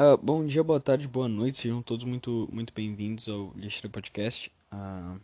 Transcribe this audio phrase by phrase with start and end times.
[0.00, 4.50] Uh, bom dia, boa tarde, boa noite, sejam todos muito, muito bem-vindos ao Lixeira Podcast.
[4.72, 5.20] Uh,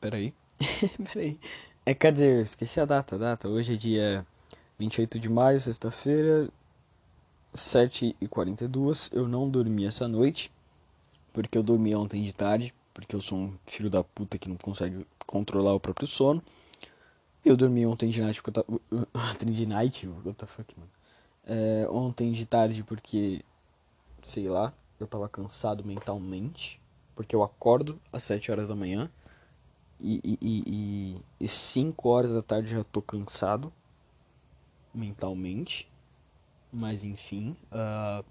[0.00, 0.34] peraí.
[1.12, 1.38] peraí.
[1.86, 3.48] É, quer dizer, esqueci a data, a data.
[3.48, 4.26] Hoje é dia
[4.76, 6.48] 28 de maio, sexta-feira,
[7.54, 9.10] 7h42.
[9.12, 10.50] Eu não dormi essa noite,
[11.32, 14.56] porque eu dormi ontem de tarde, porque eu sou um filho da puta que não
[14.56, 16.42] consegue controlar o próprio sono.
[17.44, 18.80] Eu dormi ontem de night porque eu tava.
[19.32, 20.08] Ontem de night?
[20.08, 20.90] What the fuck, mano?
[21.44, 23.44] É, ontem de tarde porque.
[24.22, 26.80] Sei lá, eu tava cansado mentalmente.
[27.14, 29.10] Porque eu acordo às 7 horas da manhã.
[30.00, 33.72] E, e, e, e 5 horas da tarde já tô cansado.
[34.94, 35.90] Mentalmente.
[36.72, 37.56] Mas enfim.
[37.70, 38.24] Uh,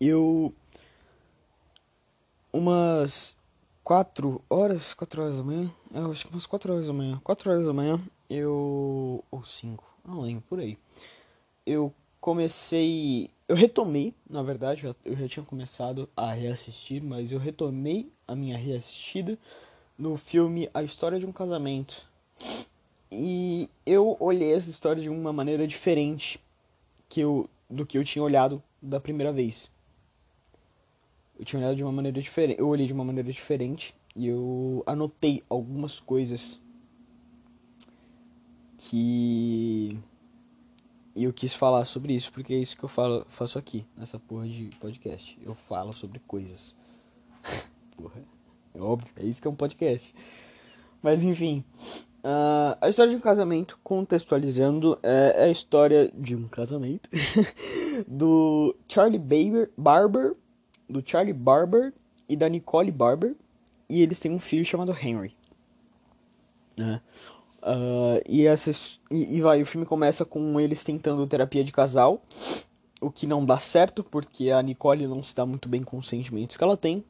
[0.00, 0.54] eu.
[2.52, 3.36] Umas
[3.84, 7.50] 4 horas, 4 horas da manhã, eu acho que umas 4 horas da manhã, 4
[7.50, 9.24] horas da manhã, eu.
[9.30, 10.78] ou 5, não lembro, por aí.
[11.64, 13.30] Eu comecei.
[13.48, 18.56] Eu retomei, na verdade, eu já tinha começado a reassistir, mas eu retomei a minha
[18.56, 19.38] reassistida
[19.98, 22.06] no filme A História de um Casamento.
[23.10, 26.40] E eu olhei essa história de uma maneira diferente
[27.08, 29.70] que eu, do que eu tinha olhado da primeira vez
[31.42, 32.60] eu tinha olhado de uma maneira diferente.
[32.60, 36.60] Eu olhei de uma maneira diferente e eu anotei algumas coisas
[38.88, 39.98] que
[41.14, 44.48] eu quis falar sobre isso, porque é isso que eu falo, faço aqui, nessa porra
[44.48, 45.38] de podcast.
[45.44, 46.74] Eu falo sobre coisas.
[47.96, 48.22] porra,
[48.74, 50.14] é óbvio, é isso que é um podcast.
[51.02, 51.64] Mas enfim,
[52.24, 57.08] uh, a história de um casamento, contextualizando, é, a história de um casamento
[58.06, 60.36] do Charlie Barber, Barber
[60.88, 61.92] do Charlie Barber
[62.28, 63.34] e da Nicole Barber.
[63.88, 65.36] E eles têm um filho chamado Henry.
[66.76, 67.00] Né?
[67.62, 72.22] Uh, e, essas, e, e, vai, o filme começa com eles tentando terapia de casal.
[73.00, 76.08] O que não dá certo, porque a Nicole não se dá muito bem com os
[76.08, 77.04] sentimentos que ela tem.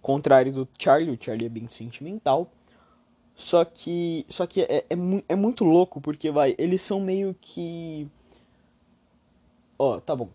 [0.00, 2.50] Contrário do Charlie, o Charlie é bem sentimental.
[3.34, 4.96] Só que, só que é, é,
[5.28, 8.06] é muito louco, porque vai, eles são meio que.
[9.78, 10.28] Ó, oh, tá bom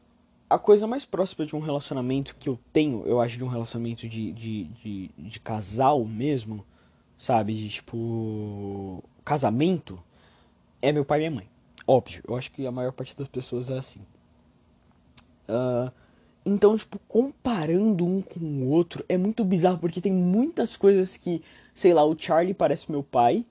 [0.50, 4.08] a coisa mais próxima de um relacionamento que eu tenho, eu acho, de um relacionamento
[4.08, 6.66] de, de, de, de casal mesmo,
[7.18, 7.54] sabe?
[7.54, 9.04] De tipo.
[9.28, 10.02] Casamento,
[10.82, 11.50] é meu pai e minha mãe.
[11.86, 14.00] Óbvio, eu acho que a maior parte das pessoas é assim.
[15.50, 15.92] Uh,
[16.46, 21.44] então, tipo, comparando um com o outro é muito bizarro, porque tem muitas coisas que,
[21.74, 23.46] sei lá, o Charlie parece meu pai,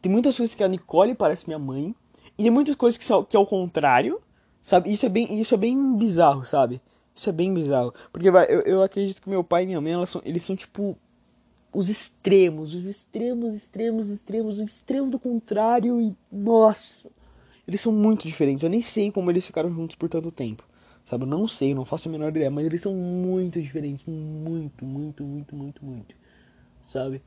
[0.00, 1.94] tem muitas coisas que a Nicole parece minha mãe,
[2.36, 4.20] e tem muitas coisas que, são, que é o contrário.
[4.60, 4.92] Sabe?
[4.92, 6.80] Isso é bem, isso é bem bizarro, sabe?
[7.14, 7.94] Isso é bem bizarro.
[8.12, 10.56] Porque vai, eu, eu acredito que meu pai e minha mãe, elas são, eles são
[10.56, 10.96] tipo
[11.72, 17.08] os extremos, os extremos, extremos, extremos, o extremo do contrário e nossa,
[17.66, 18.62] eles são muito diferentes.
[18.62, 20.64] Eu nem sei como eles ficaram juntos por tanto tempo.
[21.04, 21.26] Sabe?
[21.26, 25.56] Não sei, não faço a menor ideia, mas eles são muito diferentes, muito, muito, muito,
[25.56, 26.14] muito, muito.
[26.86, 27.20] Sabe?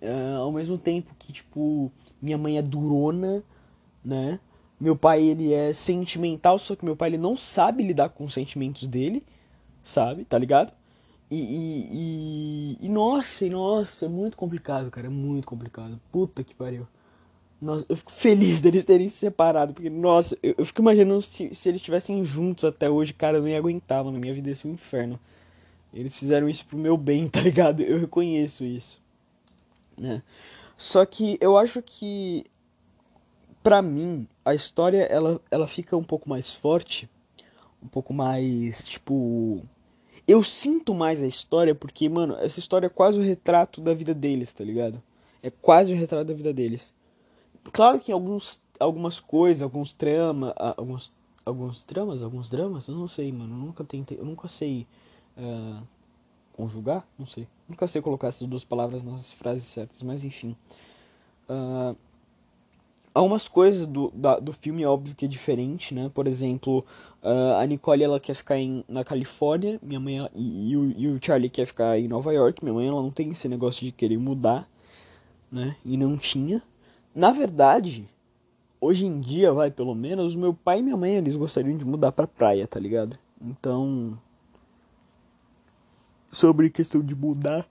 [0.00, 1.92] Uh, ao mesmo tempo que tipo
[2.22, 3.42] minha mãe é durona,
[4.04, 4.38] né?
[4.78, 8.32] Meu pai, ele é sentimental, só que meu pai, ele não sabe lidar com os
[8.32, 9.22] sentimentos dele,
[9.82, 10.24] sabe?
[10.24, 10.72] Tá ligado?
[11.30, 16.00] E, e, e, e nossa, e nossa, é muito complicado, cara, é muito complicado.
[16.10, 16.88] Puta que pariu.
[17.60, 21.54] Nossa, eu fico feliz deles terem se separado, porque, nossa, eu, eu fico imaginando se,
[21.54, 24.68] se eles estivessem juntos até hoje, cara, eu não ia aguentar, mano, minha vida ser
[24.68, 25.20] um inferno.
[25.92, 27.80] Eles fizeram isso pro meu bem, tá ligado?
[27.82, 29.00] Eu reconheço isso,
[29.98, 30.22] né?
[30.76, 32.44] Só que eu acho que
[33.62, 37.08] para mim, a história ela, ela fica um pouco mais forte,
[37.82, 39.62] um pouco mais, tipo,
[40.30, 44.14] eu sinto mais a história porque, mano, essa história é quase o retrato da vida
[44.14, 45.02] deles, tá ligado?
[45.42, 46.94] É quase o retrato da vida deles.
[47.72, 51.12] Claro que alguns algumas coisas, alguns tramas, alguns
[51.44, 54.86] alguns tramas, alguns dramas, eu não sei, mano, eu nunca tentei, eu nunca sei
[55.36, 55.82] uh,
[56.52, 57.48] conjugar, não sei.
[57.68, 60.56] Nunca sei colocar essas duas palavras nas frases certas, mas enfim.
[61.48, 61.96] Uh,
[63.12, 66.10] Algumas coisas do, da, do filme, óbvio que é diferente, né?
[66.14, 66.84] Por exemplo,
[67.22, 71.08] uh, a Nicole ela quer ficar em, na Califórnia, minha mãe e, e, o, e,
[71.08, 72.62] o, Charlie quer ficar em Nova York.
[72.62, 74.68] Minha mãe ela não tem esse negócio de querer mudar,
[75.50, 75.76] né?
[75.84, 76.62] E não tinha.
[77.12, 78.08] Na verdade,
[78.80, 82.12] hoje em dia, vai, pelo menos, meu pai e minha mãe eles gostariam de mudar
[82.12, 83.18] pra praia, tá ligado?
[83.40, 84.16] Então,
[86.30, 87.68] sobre questão de mudar,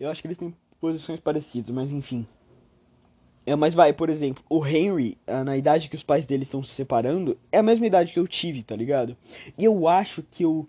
[0.00, 2.26] eu acho que eles têm posições parecidas, mas enfim.
[3.46, 6.62] É, mas vai, por exemplo, o Henry, ah, na idade que os pais dele estão
[6.62, 9.16] se separando, é a mesma idade que eu tive, tá ligado?
[9.58, 10.68] E eu acho que eu,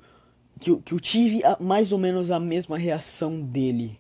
[0.60, 4.00] que eu, que eu tive a, mais ou menos a mesma reação dele,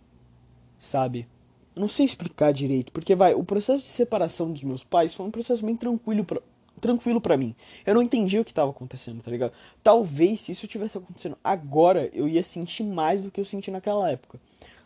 [0.79, 1.27] sabe?
[1.75, 5.25] Eu não sei explicar direito, porque vai, o processo de separação dos meus pais foi
[5.25, 6.41] um processo bem tranquilo pra,
[6.79, 7.55] tranquilo para mim.
[7.85, 9.53] Eu não entendi o que tava acontecendo, tá ligado?
[9.83, 14.09] Talvez se isso tivesse acontecendo agora, eu ia sentir mais do que eu senti naquela
[14.09, 14.39] época,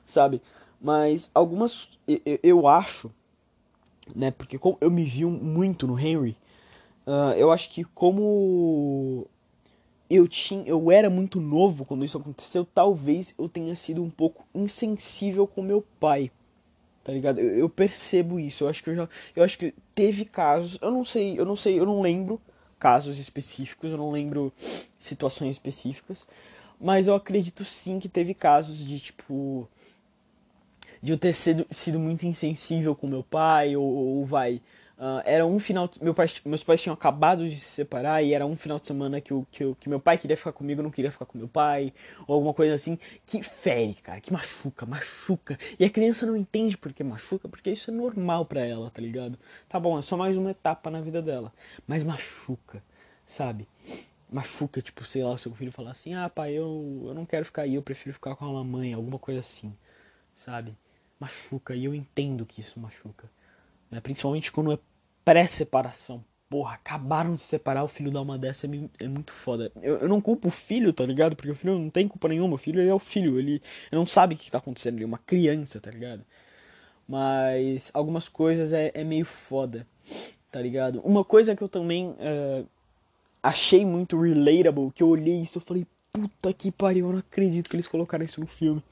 [0.06, 0.42] sabe?
[0.80, 1.90] Mas algumas.
[2.08, 3.12] Eu, eu acho,
[4.16, 4.32] né?
[4.32, 6.38] Porque como eu me vi muito no Henry,
[7.08, 9.28] uh, eu acho que como
[10.10, 14.46] eu tinha eu era muito novo quando isso aconteceu, talvez eu tenha sido um pouco
[14.54, 16.32] insensível com meu pai.
[17.04, 17.40] Tá ligado?
[17.40, 18.64] Eu, eu, percebo isso.
[18.64, 21.56] Eu acho que eu já eu acho que teve casos, eu não sei, eu não
[21.56, 22.42] sei, eu não lembro
[22.80, 24.52] casos específicos, eu não lembro
[25.00, 26.28] situações específicas,
[26.80, 29.68] mas eu acredito sim que teve casos de tipo
[31.06, 34.60] de eu ter sido, sido muito insensível com meu pai ou, ou vai
[34.98, 35.90] Uh, era um final.
[35.90, 38.88] De, meu pai, meus pais tinham acabado de se separar e era um final de
[38.88, 41.50] semana que, eu, que, que meu pai queria ficar comigo, não queria ficar com meu
[41.50, 41.94] pai,
[42.26, 45.60] ou alguma coisa assim, que fere, cara, que machuca, machuca.
[45.78, 49.38] E a criança não entende porque machuca, porque isso é normal para ela, tá ligado?
[49.68, 51.52] Tá bom, é só mais uma etapa na vida dela,
[51.86, 52.82] mas machuca,
[53.26, 53.68] sabe?
[54.32, 57.44] Machuca, tipo, sei lá, o seu filho falar assim: ah, pai, eu, eu não quero
[57.44, 59.76] ficar aí, eu prefiro ficar com a mamãe, alguma coisa assim,
[60.34, 60.74] sabe?
[61.20, 63.30] Machuca, e eu entendo que isso machuca.
[63.90, 64.00] Né?
[64.00, 64.80] Principalmente quando é
[65.24, 66.24] pré-separação.
[66.48, 68.70] Porra, acabaram de separar, o filho dar uma dessa é,
[69.00, 69.72] é muito foda.
[69.82, 71.36] Eu, eu, não culpo o filho, tá ligado?
[71.36, 72.56] Porque o filho não tem culpa nenhuma.
[72.56, 74.96] O filho ele é o filho, ele, ele não sabe o que tá acontecendo.
[74.96, 76.24] Ele é uma criança, tá ligado?
[77.08, 79.88] Mas algumas coisas é, é meio foda,
[80.52, 81.00] tá ligado?
[81.02, 82.68] Uma coisa que eu também uh,
[83.42, 87.70] achei muito relatable, que eu olhei isso e falei, puta que pariu, eu não acredito
[87.70, 88.84] que eles colocaram isso no filme.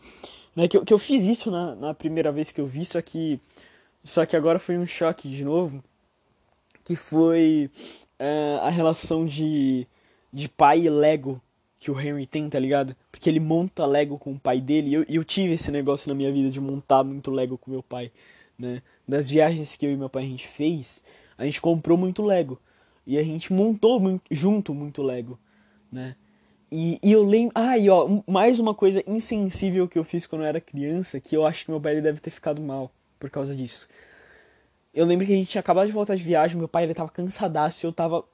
[0.56, 0.68] Né?
[0.68, 3.40] Que, eu, que eu fiz isso na, na primeira vez que eu vi, só que
[4.04, 5.82] só que agora foi um choque de novo,
[6.84, 7.72] que foi
[8.20, 9.88] uh, a relação de,
[10.32, 11.42] de pai e Lego
[11.80, 12.96] que o Henry tem, tá ligado?
[13.12, 16.16] Porque ele monta Lego com o pai dele, e eu, eu tive esse negócio na
[16.16, 18.12] minha vida de montar muito Lego com meu pai,
[18.58, 18.82] né?
[19.08, 21.02] Das viagens que eu e meu pai a gente fez,
[21.38, 22.60] a gente comprou muito Lego.
[23.06, 25.38] E a gente montou muito, junto muito Lego,
[25.92, 26.16] né?
[26.76, 27.52] E, e eu lembro.
[27.54, 31.38] Ah, e ó, mais uma coisa insensível que eu fiz quando eu era criança, que
[31.38, 33.88] eu acho que meu pai deve ter ficado mal por causa disso.
[34.92, 37.12] Eu lembro que a gente tinha acabado de voltar de viagem, meu pai ele tava
[37.12, 38.26] cansadaço e eu tava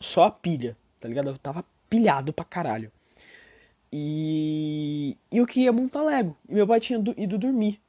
[0.00, 1.28] só a pilha, tá ligado?
[1.28, 2.90] Eu tava pilhado pra caralho.
[3.92, 6.36] E, e eu queria montar Lego.
[6.48, 7.80] E meu pai tinha ido dormir.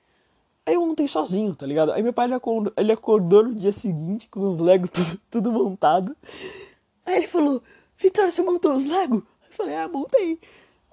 [0.67, 1.91] Aí eu montei sozinho, tá ligado?
[1.91, 5.51] Aí meu pai ele acordou, ele acordou no dia seguinte com os Lego tudo, tudo
[5.51, 6.15] montado.
[7.03, 7.63] Aí ele falou:
[7.97, 9.25] Vitória, você montou os Lego?
[9.55, 10.39] Falei: Ah, montei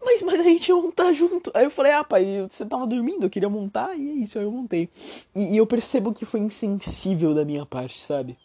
[0.04, 1.50] mas, mas a gente ia montar junto.
[1.54, 4.44] Aí eu falei, ah, pai, você tava dormindo, eu queria montar, e é isso, aí
[4.44, 4.88] eu montei.
[5.34, 8.36] E, e, eu percebo que foi insensível da minha parte, sabe?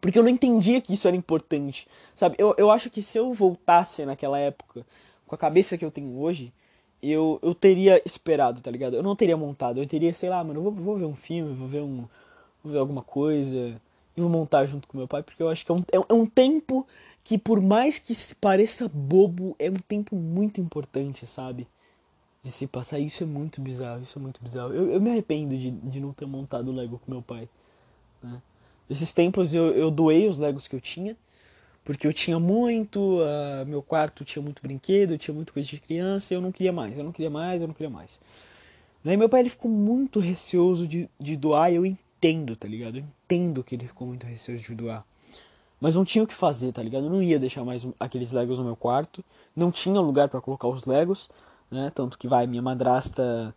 [0.00, 2.36] Porque eu não entendia que isso era importante, sabe?
[2.38, 4.86] Eu, eu acho que se eu voltasse naquela época,
[5.26, 6.52] com a cabeça que eu tenho hoje,
[7.02, 8.94] eu, eu teria esperado, tá ligado?
[8.94, 11.68] Eu não teria montado, eu teria, sei lá, mano, vou, vou ver um filme, vou
[11.68, 12.04] ver um.
[12.62, 13.80] vou ver alguma coisa,
[14.16, 16.14] e vou montar junto com meu pai, porque eu acho que é um, é, é
[16.14, 16.86] um tempo
[17.24, 21.66] que por mais que pareça bobo, é um tempo muito importante, sabe?
[22.42, 22.98] De se passar.
[22.98, 24.74] Isso é muito bizarro, isso é muito bizarro.
[24.74, 27.48] Eu, eu me arrependo de, de não ter montado Lego com meu pai.
[28.22, 28.42] Né?
[28.90, 31.16] Esses tempos eu, eu doei os Legos que eu tinha,
[31.82, 36.34] porque eu tinha muito, uh, meu quarto tinha muito brinquedo, tinha muita coisa de criança,
[36.34, 38.20] e eu não queria mais, eu não queria mais, eu não queria mais.
[39.02, 42.98] Daí meu pai ele ficou muito receoso de, de doar, e eu entendo, tá ligado?
[42.98, 45.06] Eu entendo que ele ficou muito receoso de doar.
[45.84, 47.04] Mas não tinha o que fazer, tá ligado?
[47.04, 49.22] Eu não ia deixar mais aqueles Legos no meu quarto.
[49.54, 51.28] Não tinha lugar para colocar os Legos,
[51.70, 51.92] né?
[51.94, 53.54] Tanto que vai, minha madrasta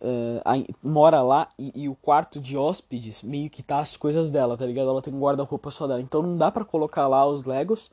[0.00, 4.56] uh, mora lá e, e, o quarto de hóspedes meio que tá as coisas dela,
[4.56, 4.88] tá ligado?
[4.88, 6.00] Ela tem um guarda-roupa só dela.
[6.00, 7.90] Então não dá para colocar lá os Legos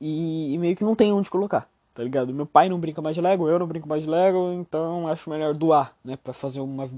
[0.00, 2.34] e, e meio que não tem onde colocar, tá ligado?
[2.34, 5.30] Meu pai não brinca mais de Lego, eu não brinco mais de Lego, então acho
[5.30, 6.16] melhor doar, né?
[6.16, 6.90] Pra fazer uma.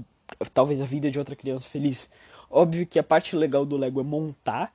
[0.51, 2.09] Talvez a vida de outra criança feliz.
[2.49, 4.71] Óbvio que a parte legal do Lego é montar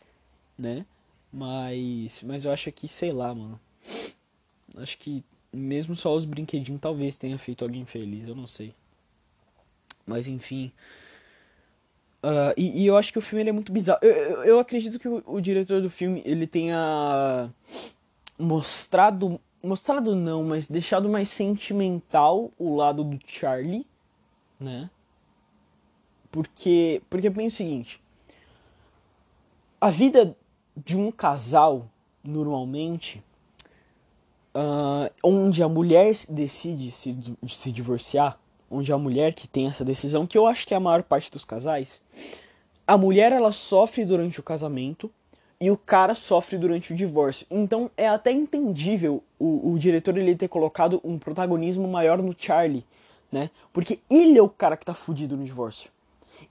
[0.59, 0.87] né?
[1.33, 3.59] Mas, mas eu acho que, sei lá, mano.
[4.77, 8.75] Acho que mesmo só os brinquedinhos talvez tenha feito alguém feliz, eu não sei.
[10.07, 10.73] Mas enfim.
[12.23, 14.01] Uh, e, e, eu acho que o filme ele é muito bizarro.
[14.03, 17.51] Eu, eu, eu acredito que o, o, diretor do filme ele tenha
[18.39, 19.41] mostrado.
[19.63, 23.87] Mostrado não, mas deixado mais sentimental o lado do Charlie,
[24.59, 24.91] né?
[26.31, 27.03] Porque.
[27.09, 28.01] Porque pensa o seguinte.
[29.81, 30.37] A vida
[30.77, 31.89] de um casal,
[32.23, 33.23] normalmente,
[34.55, 37.17] uh, onde a mulher decide se,
[37.49, 38.39] se divorciar,
[38.71, 41.31] onde a mulher que tem essa decisão, que eu acho que é a maior parte
[41.31, 42.03] dos casais,
[42.87, 45.11] a mulher ela sofre durante o casamento
[45.61, 47.47] e o cara sofre durante o divórcio.
[47.51, 52.85] Então é até entendível o, o diretor ele ter colocado um protagonismo maior no Charlie,
[53.31, 53.51] né?
[53.73, 55.91] Porque ele é o cara que tá fudido no divórcio.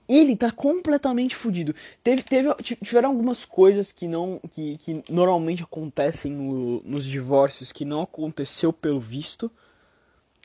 [0.08, 1.74] Ele tá completamente fudido.
[2.02, 7.84] Teve, teve, tiveram algumas coisas que não que, que normalmente acontecem no, nos divórcios que
[7.84, 9.50] não aconteceu pelo visto.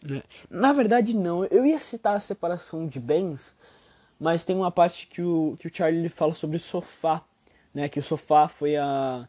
[0.01, 0.23] Né?
[0.49, 1.43] Na verdade, não.
[1.45, 3.53] Eu ia citar a separação de bens,
[4.19, 7.23] mas tem uma parte que o, que o Charlie fala sobre o sofá.
[7.73, 7.89] Né?
[7.89, 9.27] Que o sofá foi a.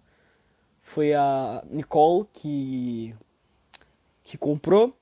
[0.81, 3.15] Foi a Nicole que.
[4.23, 4.97] que comprou.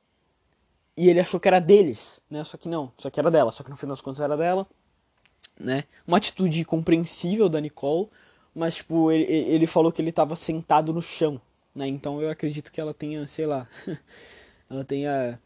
[0.96, 2.42] E ele achou que era deles, né?
[2.42, 3.52] Só que não, só que era dela.
[3.52, 4.66] Só que no final das contas era dela
[5.58, 5.84] né?
[6.06, 8.08] Uma atitude compreensível da Nicole,
[8.54, 11.40] mas tipo, ele, ele falou que ele estava sentado no chão,
[11.74, 11.86] né?
[11.86, 13.66] Então eu acredito que ela tenha, sei lá,
[14.70, 15.40] ela tenha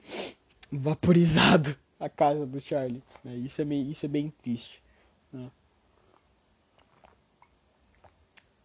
[0.71, 3.03] vaporizado a casa do Charlie.
[3.23, 3.37] Né?
[3.37, 4.83] Isso, é bem, isso é bem triste.
[5.33, 5.51] Né?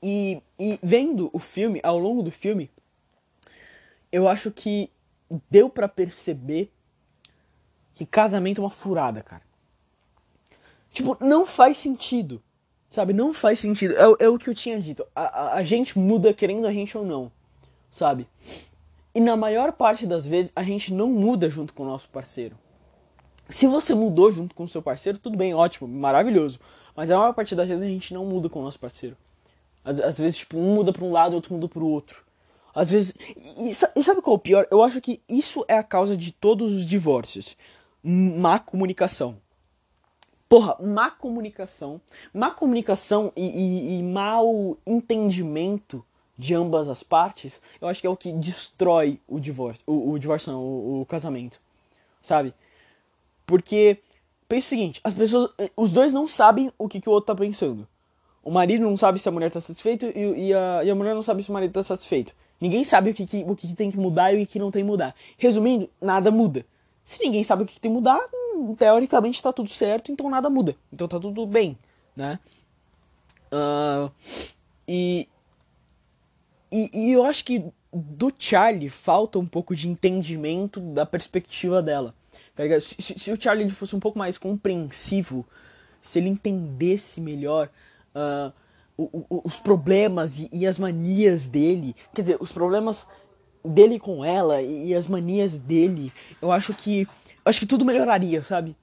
[0.01, 2.69] E, e vendo o filme, ao longo do filme,
[4.11, 4.89] eu acho que
[5.49, 6.71] deu para perceber
[7.93, 9.46] que casamento é uma furada, cara.
[10.97, 12.41] Tipo, não faz sentido.
[12.89, 13.13] Sabe?
[13.13, 13.93] Não faz sentido.
[13.93, 15.05] É, é o que eu tinha dito.
[15.15, 17.31] A, a, a, gente muda querendo a gente ou não.
[17.87, 18.27] Sabe?
[19.13, 22.57] E na maior parte das vezes a gente não muda junto com o nosso parceiro.
[23.47, 26.59] Se você mudou junto com o seu parceiro, tudo bem, ótimo, maravilhoso.
[26.95, 29.15] Mas a maior parte das vezes a gente não muda com o nosso parceiro.
[29.85, 32.23] Às, às vezes, tipo, um muda para um lado, outro muda para o outro.
[32.73, 33.13] Às vezes.
[33.37, 34.67] E, e sabe qual é o pior?
[34.71, 37.55] Eu acho que isso é a causa de todos os divórcios.
[38.03, 39.37] Má comunicação.
[40.49, 41.99] Porra, má comunicação.
[42.33, 46.03] Má comunicação e, e, e mau entendimento
[46.37, 49.83] de ambas as partes, eu acho que é o que destrói o divórcio.
[49.87, 51.59] O, o divórcio não, o, o casamento.
[52.21, 52.53] Sabe?
[53.45, 53.97] Porque,
[54.47, 55.51] pensa o seguinte, as pessoas.
[55.75, 57.87] Os dois não sabem o que, que o outro tá pensando.
[58.43, 61.15] O marido não sabe se a mulher tá satisfeita e, e, a, e a mulher
[61.15, 62.33] não sabe se o marido tá satisfeito.
[62.61, 64.83] Ninguém sabe o que, que, o que tem que mudar e o que não tem
[64.83, 65.15] que mudar.
[65.37, 66.65] Resumindo, nada muda.
[67.07, 68.19] Se ninguém sabe o que tem que mudar,
[68.77, 70.75] teoricamente está tudo certo, então nada muda.
[70.91, 71.77] Então tá tudo bem,
[72.13, 72.37] né?
[73.49, 74.11] Uh,
[74.85, 75.25] e,
[76.69, 82.13] e, e eu acho que do Charlie falta um pouco de entendimento da perspectiva dela.
[82.53, 82.63] Tá?
[82.81, 85.45] Se, se, se o Charlie fosse um pouco mais compreensivo,
[86.01, 87.69] se ele entendesse melhor
[88.13, 88.51] uh,
[88.97, 93.07] o, o, os problemas e, e, as manias dele, quer dizer, os problemas
[93.67, 97.07] dele com ela e, as manias dele, eu acho que
[97.45, 98.75] acho que tudo melhoraria, sabe?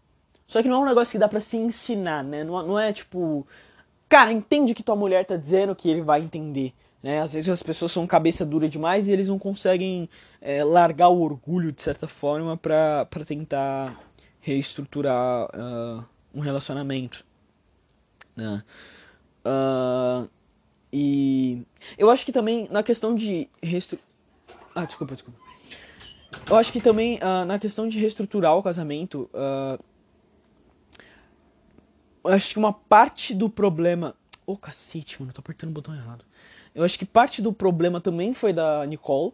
[0.47, 2.45] Só que não é um negócio que dá pra se ensinar, né?
[2.45, 3.47] Não, não é tipo.
[4.09, 6.73] Cara, entende que tua mulher tá dizendo que ele vai entender.
[7.03, 7.21] Né?
[7.21, 10.09] Às vezes as pessoas são cabeça dura demais e eles não conseguem
[10.41, 14.01] é, largar o orgulho de certa forma pra tentar
[14.41, 17.25] reestruturar uh, um relacionamento.
[18.37, 18.63] Né?
[19.45, 20.29] Uh,
[20.93, 21.67] e
[21.99, 24.14] eu acho que também na questão de reestruturar.
[24.75, 25.39] Ah, desculpa, desculpa.
[26.49, 29.83] Eu acho que também uh, na questão de reestruturar o casamento, uh,
[32.25, 34.15] eu acho que uma parte do problema.
[34.47, 36.25] Ô oh, cacete, mano, tô apertando o botão errado.
[36.75, 39.33] Eu acho que parte do problema também foi da Nicole,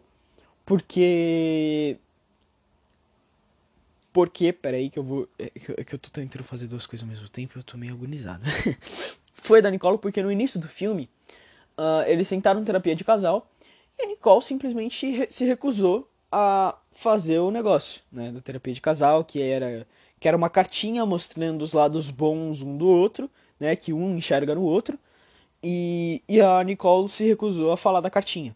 [0.65, 1.97] porque.
[4.13, 5.27] Porque, peraí, que eu vou.
[5.39, 7.77] É que, é eu tô tentando fazer duas coisas ao mesmo tempo e eu tô
[7.77, 8.43] meio agonizado.
[9.33, 11.09] foi da Nicole porque no início do filme,
[11.77, 13.49] uh, eles sentaram terapia de casal
[14.01, 19.23] e a Nicole simplesmente se recusou a fazer o negócio, né, da terapia de casal,
[19.23, 19.87] que era
[20.19, 23.29] que era uma cartinha mostrando os lados bons um do outro,
[23.59, 24.99] né, que um enxerga no outro,
[25.63, 28.55] e, e a Nicole se recusou a falar da cartinha.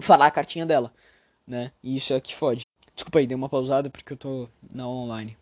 [0.00, 0.92] Falar a cartinha dela,
[1.46, 1.70] né?
[1.82, 2.62] E isso é que fode.
[2.94, 5.36] Desculpa aí, dei uma pausada porque eu tô na online.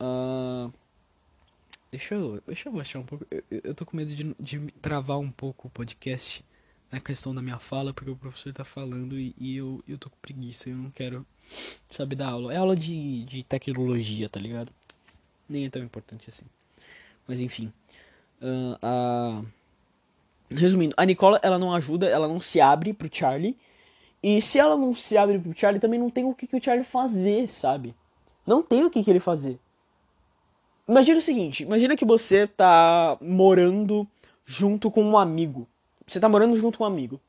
[0.00, 0.72] Uh,
[1.90, 3.26] deixa eu, deixa eu baixar um pouco.
[3.30, 6.44] Eu, eu tô com medo de, de travar um pouco o podcast
[6.90, 10.10] na questão da minha fala, porque o professor tá falando e, e, eu, eu tô
[10.10, 11.24] com preguiça, eu não quero
[11.88, 12.52] saber da aula.
[12.52, 14.72] É aula de, de tecnologia, tá ligado?
[15.48, 16.46] Nem é tão importante assim.
[17.26, 17.72] Mas enfim.
[18.42, 19.42] Uh, a...
[20.50, 23.56] Resumindo, a Nicola ela não ajuda, ela não se abre pro Charlie.
[24.22, 26.62] E se ela não se abre pro Charlie, também não tem o que, que o
[26.62, 27.94] Charlie fazer, sabe?
[28.46, 29.58] Não tem o que, que ele fazer.
[30.88, 34.06] Imagina o seguinte, imagina que você tá morando
[34.44, 35.68] junto com um amigo.
[36.10, 37.20] Você tá morando junto com um amigo.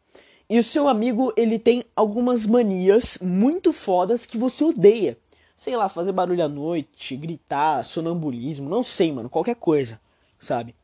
[0.50, 5.20] E o seu amigo, ele tem algumas manias muito fodas que você odeia.
[5.56, 10.02] Sei lá, fazer barulho à noite, gritar, sonambulismo, não sei, mano, qualquer coisa,
[10.40, 10.76] sabe?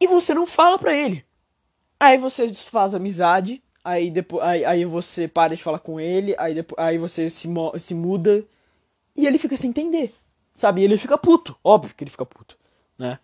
[0.00, 1.24] E você não fala pra ele.
[1.98, 6.54] Aí você desfaz amizade, aí depois aí, aí você para de falar com ele, aí
[6.54, 7.48] depois aí você se,
[7.80, 8.44] se muda
[9.16, 10.14] e ele fica sem entender.
[10.54, 10.84] Sabe?
[10.84, 12.56] Ele fica puto, óbvio que ele fica puto,
[12.96, 13.18] né?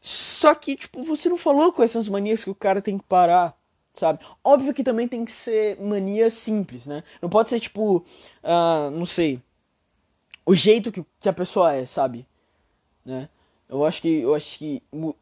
[0.00, 3.04] Só que, tipo, você não falou quais são as manias que o cara tem que
[3.04, 3.56] parar,
[3.94, 4.20] sabe?
[4.42, 7.04] Óbvio que também tem que ser mania simples, né?
[7.20, 9.40] Não pode ser, tipo, uh, não sei,
[10.46, 12.26] o jeito que, que a pessoa é, sabe?
[13.04, 13.28] né?
[13.68, 15.14] Eu acho que eu acho que eu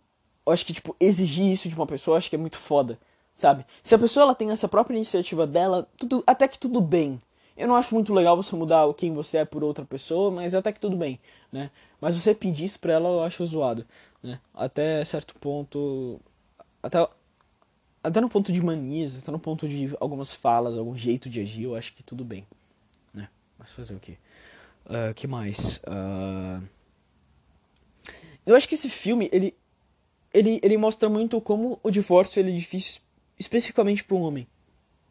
[0.47, 2.99] acho que tipo exigir isso de uma pessoa, eu acho que é muito foda,
[3.35, 3.65] sabe?
[3.83, 7.19] Se a pessoa ela tem essa própria iniciativa dela, tudo até que tudo bem.
[7.57, 10.71] Eu não acho muito legal você mudar quem você é por outra pessoa, mas até
[10.73, 11.19] que tudo bem,
[11.53, 11.71] né?
[12.01, 13.85] Mas você pedir isso pra ela, eu acho zoado,
[14.23, 14.41] né?
[14.55, 16.21] Até certo ponto,
[16.83, 17.07] até
[18.03, 21.65] até no ponto de manias, até no ponto de algumas falas, algum jeito de agir,
[21.65, 22.47] eu acho que tudo bem,
[23.13, 23.29] né?
[23.59, 24.17] Mas fazer o quê?
[24.87, 25.79] Uh, que mais?
[25.79, 26.63] Uh...
[28.47, 29.55] Eu acho que esse filme, ele,
[30.33, 33.03] ele, ele mostra muito como o divórcio ele é difícil
[33.39, 34.47] especificamente para um homem,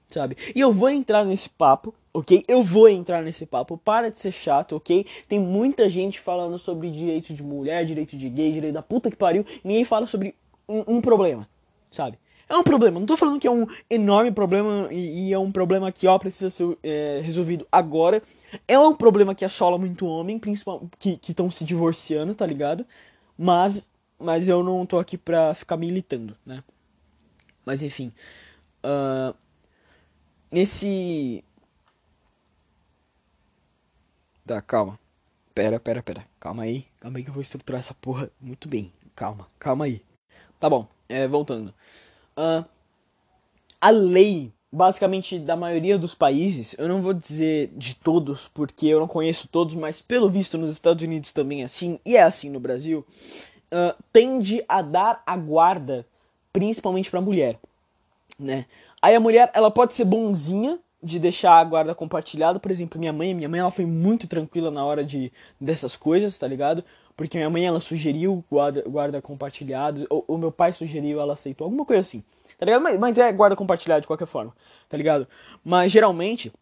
[0.09, 0.35] sabe?
[0.55, 2.43] E eu vou entrar nesse papo, ok?
[2.47, 5.05] Eu vou entrar nesse papo, para de ser chato, ok?
[5.27, 9.15] Tem muita gente falando sobre direito de mulher, direito de gay, direito da puta que
[9.15, 10.33] pariu, ninguém fala sobre
[10.67, 11.47] um, um problema,
[11.91, 12.17] sabe?
[12.49, 15.51] É um problema, não tô falando que é um enorme problema e, e é um
[15.51, 18.23] problema que, ó, precisa ser é, resolvido agora.
[18.67, 22.85] É um problema que assola muito homem, principalmente que estão se divorciando, tá ligado?
[23.37, 26.63] Mas, mas eu não tô aqui pra ficar militando, né?
[27.65, 28.13] Mas enfim.
[28.83, 29.35] Uh,
[30.49, 31.43] nesse.
[34.47, 34.97] Tá, calma.
[35.53, 36.25] Pera, pera, pera.
[36.39, 36.85] Calma aí.
[37.01, 38.93] Calma aí que eu vou estruturar essa porra muito bem.
[39.13, 40.01] Calma, calma aí.
[40.57, 41.73] Tá bom, é, voltando.
[42.37, 42.63] Uh,
[43.81, 49.01] a lei, basicamente, da maioria dos países, eu não vou dizer de todos, porque eu
[49.01, 52.49] não conheço todos, mas pelo visto nos Estados Unidos também é assim, e é assim
[52.49, 53.05] no Brasil,
[53.73, 56.07] uh, tende a dar a guarda,
[56.53, 57.59] principalmente pra mulher,
[58.39, 58.65] né?
[59.01, 63.13] Aí a mulher, ela pode ser bonzinha, de deixar a guarda compartilhada, por exemplo, minha
[63.13, 66.83] mãe, minha mãe ela foi muito tranquila na hora de dessas coisas, tá ligado?
[67.17, 71.83] porque minha mãe ela sugeriu guarda, guarda compartilhado, ou meu pai sugeriu, ela aceitou, alguma
[71.83, 72.23] coisa assim,
[72.59, 72.83] tá ligado?
[72.83, 74.55] Mas, mas é guarda compartilhado de qualquer forma,
[74.87, 75.27] tá ligado?
[75.65, 76.53] Mas geralmente,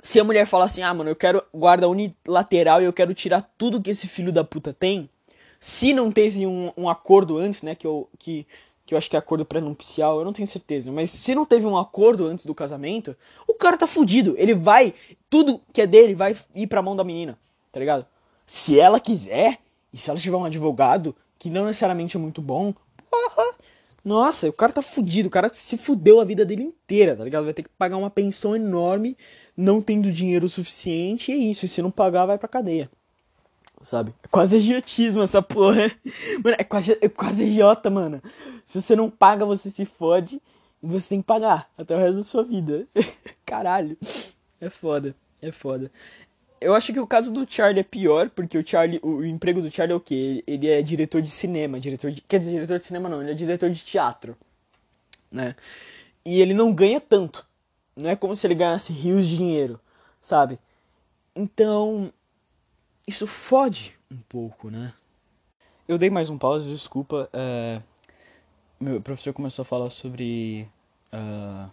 [0.00, 3.50] se a mulher fala assim, ah, mano, eu quero guarda unilateral e eu quero tirar
[3.58, 5.10] tudo que esse filho da puta tem,
[5.58, 8.46] se não teve um, um acordo antes, né, que eu, que,
[8.90, 11.64] que eu acho que é acordo pré-nupcial, eu não tenho certeza, mas se não teve
[11.64, 13.16] um acordo antes do casamento,
[13.46, 14.92] o cara tá fudido, ele vai,
[15.28, 17.38] tudo que é dele vai ir pra mão da menina,
[17.70, 18.04] tá ligado?
[18.44, 19.58] Se ela quiser,
[19.92, 22.74] e se ela tiver um advogado, que não necessariamente é muito bom,
[23.08, 23.54] porra,
[24.04, 27.44] nossa, o cara tá fudido, o cara se fudeu a vida dele inteira, tá ligado?
[27.44, 29.16] Vai ter que pagar uma pensão enorme,
[29.56, 32.90] não tendo dinheiro suficiente, e é isso, e se não pagar, vai pra cadeia.
[33.80, 34.12] Sabe?
[34.22, 35.90] É quase agiotismo essa porra.
[36.44, 38.22] Mano, é quase, é quase agiota, mano.
[38.64, 40.40] Se você não paga, você se fode
[40.82, 42.86] e você tem que pagar até o resto da sua vida.
[43.44, 43.96] Caralho.
[44.60, 45.90] É foda, é foda.
[46.60, 49.62] Eu acho que o caso do Charlie é pior, porque o Charlie, o, o emprego
[49.62, 50.44] do Charlie é o quê?
[50.46, 53.34] Ele é diretor de cinema, diretor de, quer dizer, diretor de cinema não, ele é
[53.34, 54.36] diretor de teatro,
[55.32, 55.56] né?
[56.22, 57.46] E ele não ganha tanto.
[57.96, 59.80] Não é como se ele ganhasse rios de dinheiro,
[60.20, 60.58] sabe?
[61.34, 62.12] Então,
[63.10, 64.94] isso fode um pouco, né?
[65.86, 67.28] Eu dei mais um pause, desculpa.
[67.32, 67.82] É...
[68.78, 70.68] Meu professor começou a falar sobre
[71.12, 71.68] uh,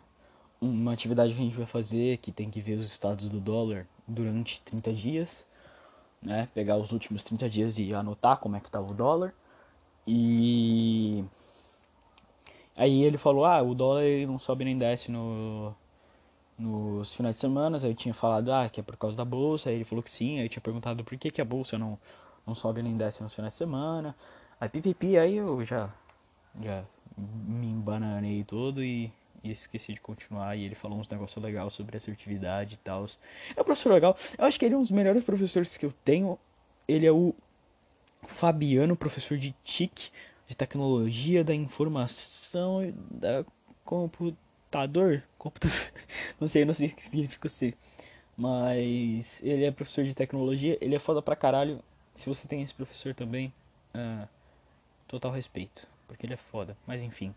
[0.59, 3.85] uma atividade que a gente vai fazer, que tem que ver os estados do dólar
[4.07, 5.45] durante 30 dias,
[6.21, 6.49] né?
[6.55, 9.31] Pegar os últimos 30 dias e anotar como é que tá o dólar.
[10.07, 11.23] E
[12.75, 15.75] aí ele falou: "Ah, o dólar não sobe nem desce no
[16.57, 17.77] nos finais de semana".
[17.81, 19.69] Eu tinha falado: "Ah, que é por causa da bolsa".
[19.69, 20.39] Aí ele falou que sim.
[20.39, 21.97] Aí eu tinha perguntado por que que a bolsa não
[22.45, 24.15] não sobe nem desce nos finais de semana.
[24.59, 25.89] Aí pipipi, aí eu já
[26.63, 26.83] já
[27.17, 29.11] me embananei todo e
[29.43, 30.55] e esqueci de continuar.
[30.55, 33.05] E ele falou uns negócios legais sobre assertividade e tal.
[33.55, 34.17] É um professor legal.
[34.37, 36.37] Eu acho que ele é um dos melhores professores que eu tenho.
[36.87, 37.33] Ele é o
[38.25, 40.11] Fabiano, professor de TIC,
[40.47, 43.45] de tecnologia da informação e da
[43.85, 45.23] computador.
[46.39, 47.73] não sei, não sei o que significa C.
[48.35, 50.77] Mas ele é professor de tecnologia.
[50.79, 51.83] Ele é foda pra caralho.
[52.13, 53.53] Se você tem esse professor também,
[53.95, 54.27] uh,
[55.07, 55.87] total respeito.
[56.07, 56.77] Porque ele é foda.
[56.85, 57.33] Mas enfim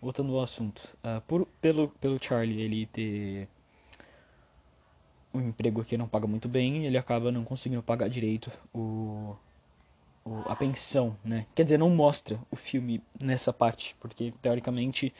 [0.00, 3.48] voltando ao assunto, uh, por, pelo, pelo Charlie ele ter
[5.32, 9.36] um emprego que não paga muito bem, ele acaba não conseguindo pagar direito o,
[10.24, 11.46] o, a pensão, né?
[11.54, 15.12] Quer dizer, não mostra o filme nessa parte, porque teoricamente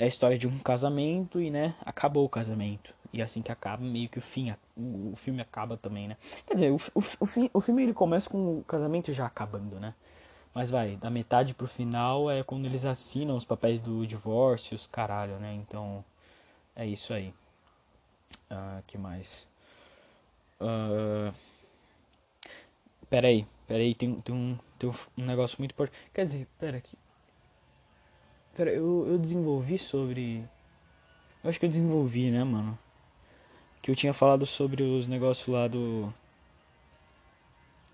[0.00, 2.94] é a história de um casamento e, né, acabou o casamento.
[3.12, 6.16] E assim que acaba, meio que o fim, o, filme acaba também, né?
[6.46, 9.94] Quer dizer, o, o, o, o filme ele começa com o casamento já acabando, né?
[10.54, 14.86] Mas vai, da metade pro final é quando eles assinam os papéis do divórcio, os
[14.86, 15.52] caralho, né?
[15.54, 16.02] Então,
[16.74, 17.34] é isso aí.
[18.50, 19.46] Uh, que mais?
[20.60, 21.34] Uh,
[23.10, 26.00] peraí, peraí, tem, tem, um, tem um negócio muito importante.
[26.14, 26.96] Quer dizer, pera aqui.
[28.56, 30.44] Pera, eu, eu desenvolvi sobre.
[31.42, 32.78] Eu acho que eu desenvolvi, né, mano?
[33.82, 36.12] Que eu tinha falado sobre os negócios lá do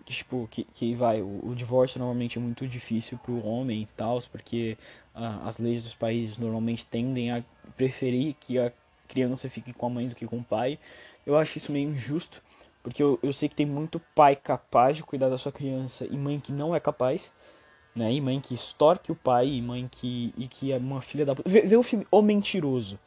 [0.06, 4.20] tipo, que, que vai, o, o divórcio normalmente é muito difícil pro homem e tal,
[4.30, 4.78] porque
[5.14, 7.42] ah, as leis dos países normalmente tendem a
[7.76, 8.72] preferir que a
[9.08, 10.78] criança fique com a mãe do que com o pai.
[11.26, 12.40] Eu acho isso meio injusto,
[12.82, 16.16] porque eu, eu sei que tem muito pai capaz de cuidar da sua criança e
[16.16, 17.32] mãe que não é capaz,
[17.96, 18.12] né?
[18.12, 21.34] E mãe que extorque o pai, e mãe que, e que é uma filha da
[21.34, 21.48] puta.
[21.48, 22.98] Vê, vê o filme O Mentiroso.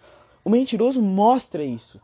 [0.44, 2.02] O Mentiroso mostra isso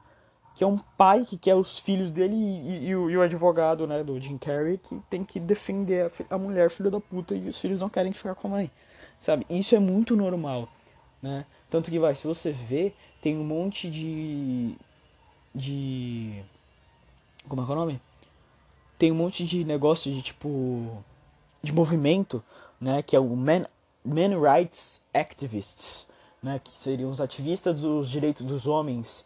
[0.56, 3.22] que é um pai que quer os filhos dele e, e, e, o, e, o,
[3.22, 7.36] advogado, né, do Jim Carrey, que tem que defender a, a, mulher filha da puta
[7.36, 8.72] e os filhos não querem ficar com a mãe,
[9.20, 9.46] sabe?
[9.50, 10.70] Isso é muito normal,
[11.22, 11.46] né?
[11.70, 14.78] Tanto que vai, se você vê, tem um monte de
[15.54, 16.42] de
[17.48, 18.02] como é que é o nome?
[18.98, 21.04] Tem um monte de negócio de tipo
[21.62, 22.42] de movimento,
[22.86, 23.68] né, que é o Men
[24.40, 26.08] Rights Activists,
[26.42, 29.26] né, que seriam os ativistas dos direitos dos homens,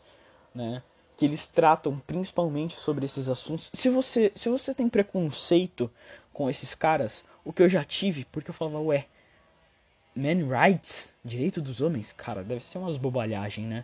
[0.55, 0.81] né?
[1.17, 3.69] que eles tratam principalmente sobre esses assuntos.
[3.73, 5.91] Se você, se você tem preconceito
[6.31, 9.07] com esses caras, o que eu já tive, porque eu falava, ué,
[10.15, 13.83] man rights, direito dos homens, cara, deve ser umas bobalhagem, né?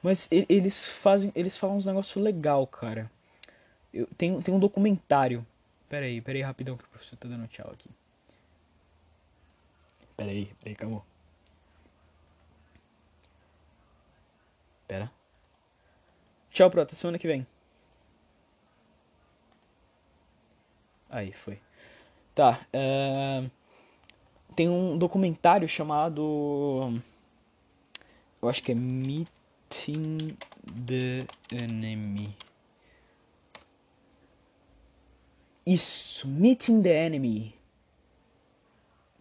[0.00, 3.10] Mas eles fazem, eles falam uns negócios legal, cara.
[3.92, 5.44] Eu, tem, tem um documentário.
[5.88, 7.90] Pera aí, pera aí rapidão que o professor tá dando tchau aqui.
[10.16, 11.04] Pera aí, pera aí, acabou.
[14.88, 15.10] Pera.
[16.50, 16.86] Tchau, Pro.
[16.94, 17.46] Semana que vem.
[21.10, 21.60] Aí, foi.
[22.34, 22.66] Tá.
[22.72, 23.50] Uh,
[24.54, 27.02] tem um documentário chamado.
[28.40, 30.36] Eu acho que é Meeting
[30.86, 32.36] the Enemy.
[35.66, 37.54] Isso, Meeting the Enemy.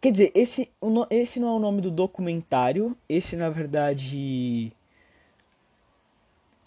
[0.06, 0.70] Quer dizer, esse,
[1.10, 2.96] esse não é o nome do documentário.
[3.10, 4.72] Esse, na verdade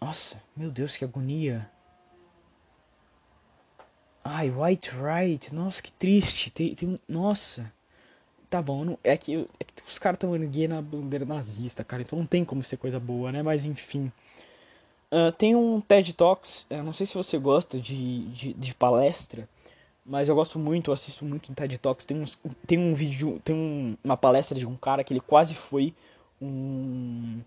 [0.01, 1.71] nossa, meu Deus, que agonia.
[4.25, 5.55] Ai, White Right.
[5.55, 6.51] Nossa, que triste.
[6.51, 7.73] Tem, tem Nossa.
[8.51, 8.99] Tá bom, não...
[9.05, 12.03] é, que, é que os caras estão erguendo a bandeira nazista, cara.
[12.03, 13.41] Então não tem como ser coisa boa, né?
[13.41, 14.11] Mas enfim.
[15.13, 16.67] Uh, tem um TED Talks.
[16.71, 19.49] Não sei se você gosta de, de, de palestra.
[20.09, 22.07] Mas eu gosto muito, eu assisto muito TED Talks.
[22.07, 25.55] Tem, uns, tem um vídeo, tem um, uma palestra de um cara que ele quase
[25.55, 25.93] foi
[26.41, 27.41] um,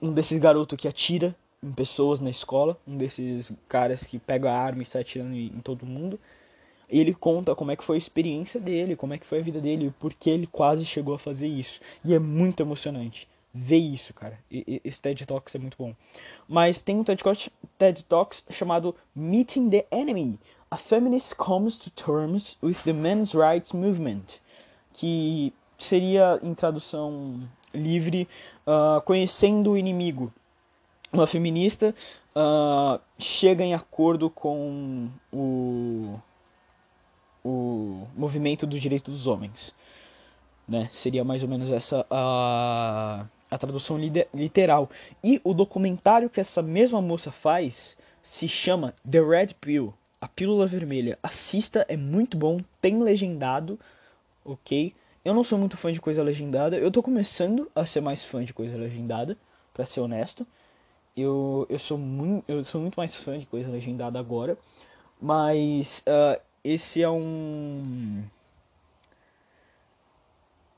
[0.00, 4.58] um desses garotos que atira em pessoas na escola, um desses caras que pega a
[4.58, 6.18] arma e sai atirando em, em todo mundo.
[6.88, 9.42] E ele conta como é que foi a experiência dele, como é que foi a
[9.42, 11.80] vida dele, por que ele quase chegou a fazer isso.
[12.02, 14.38] E é muito emocionante ver isso, cara.
[14.50, 15.94] E, esse TED Talks é muito bom.
[16.48, 17.22] Mas tem um TED,
[17.76, 20.38] TED Talks chamado Meeting the Enemy.
[20.70, 24.40] A Feminist Comes to Terms with the Men's Rights Movement.
[24.92, 27.40] Que seria, em tradução
[27.72, 28.28] livre,
[28.66, 30.32] uh, Conhecendo o Inimigo
[31.12, 31.94] uma feminista
[32.34, 36.18] uh, chega em acordo com o,
[37.44, 39.74] o movimento do direito dos homens.
[40.68, 40.88] Né?
[40.90, 43.98] Seria mais ou menos essa a, a tradução
[44.34, 44.90] literal.
[45.22, 50.66] E o documentário que essa mesma moça faz se chama The Red Pill, a pílula
[50.66, 51.18] vermelha.
[51.22, 53.78] Assista, é muito bom, tem legendado,
[54.44, 54.94] ok?
[55.24, 58.44] Eu não sou muito fã de coisa legendada, eu tô começando a ser mais fã
[58.44, 59.36] de coisa legendada,
[59.74, 60.46] para ser honesto
[61.16, 64.58] eu, eu, sou muito, eu sou muito mais fã de coisa legendada agora,
[65.20, 68.22] mas uh, esse é um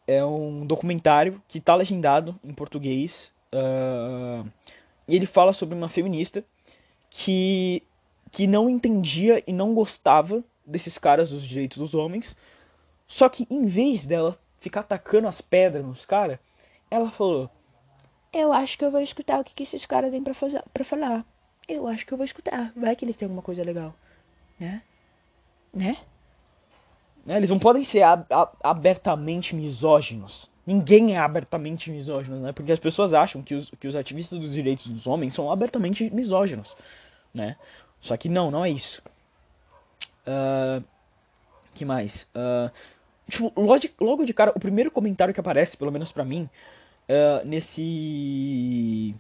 [0.07, 4.49] é um documentário que está legendado em português uh,
[5.07, 6.43] e ele fala sobre uma feminista
[7.11, 7.83] que
[8.31, 12.37] que não entendia e não gostava desses caras dos direitos dos homens,
[13.07, 16.39] só que em vez dela ficar atacando as pedras nos caras,
[16.91, 17.51] ela falou:
[18.33, 20.85] eu acho que eu vou escutar o que, que esses caras têm pra, fazer, pra
[20.85, 21.25] falar.
[21.67, 22.73] Eu acho que eu vou escutar.
[22.77, 23.95] Vai que eles têm alguma coisa legal.
[24.59, 24.83] Né?
[25.73, 25.97] Né?
[27.25, 27.37] né?
[27.37, 28.27] Eles não podem ser ab
[28.63, 30.51] abertamente misóginos.
[30.67, 32.53] Ninguém é abertamente misógino, né?
[32.53, 36.11] Porque as pessoas acham que os, que os ativistas dos direitos dos homens são abertamente
[36.11, 36.77] misóginos,
[37.33, 37.57] né?
[38.01, 39.03] Só que não, não é isso.
[40.27, 40.83] Uh,
[41.75, 42.29] que mais?
[42.35, 42.71] Uh,
[43.29, 46.49] tipo, logo de, logo de cara, o primeiro comentário que aparece, pelo menos para mim,
[47.09, 49.15] uh, nesse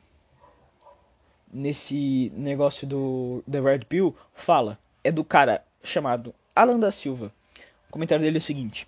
[1.50, 7.32] nesse negócio do The Red Pill fala é do cara chamado Alan da Silva.
[7.88, 8.86] O comentário dele é o seguinte: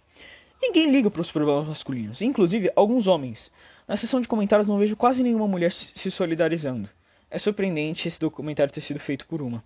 [0.60, 3.50] Ninguém liga para os problemas masculinos, inclusive alguns homens.
[3.88, 6.88] Na seção de comentários não vejo quase nenhuma mulher se solidarizando.
[7.30, 9.64] É surpreendente esse documentário ter sido feito por uma.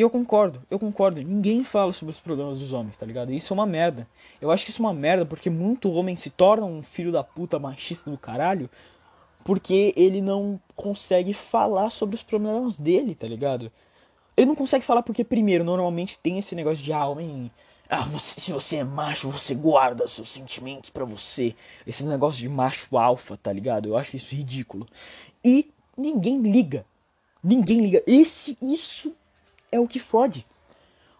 [0.00, 1.20] E eu concordo, eu concordo.
[1.20, 3.34] Ninguém fala sobre os problemas dos homens, tá ligado?
[3.34, 4.08] Isso é uma merda.
[4.40, 7.22] Eu acho que isso é uma merda porque muito homem se torna um filho da
[7.22, 8.70] puta machista do caralho
[9.44, 13.70] porque ele não consegue falar sobre os problemas dele, tá ligado?
[14.34, 17.50] Ele não consegue falar porque, primeiro, normalmente tem esse negócio de ah, homem.
[17.86, 21.54] Ah, você, se você é macho, você guarda seus sentimentos para você.
[21.86, 23.90] Esse negócio de macho alfa, tá ligado?
[23.90, 24.86] Eu acho isso ridículo.
[25.44, 26.86] E ninguém liga.
[27.44, 28.02] Ninguém liga.
[28.06, 29.14] Esse, isso
[29.70, 30.46] é o que fode.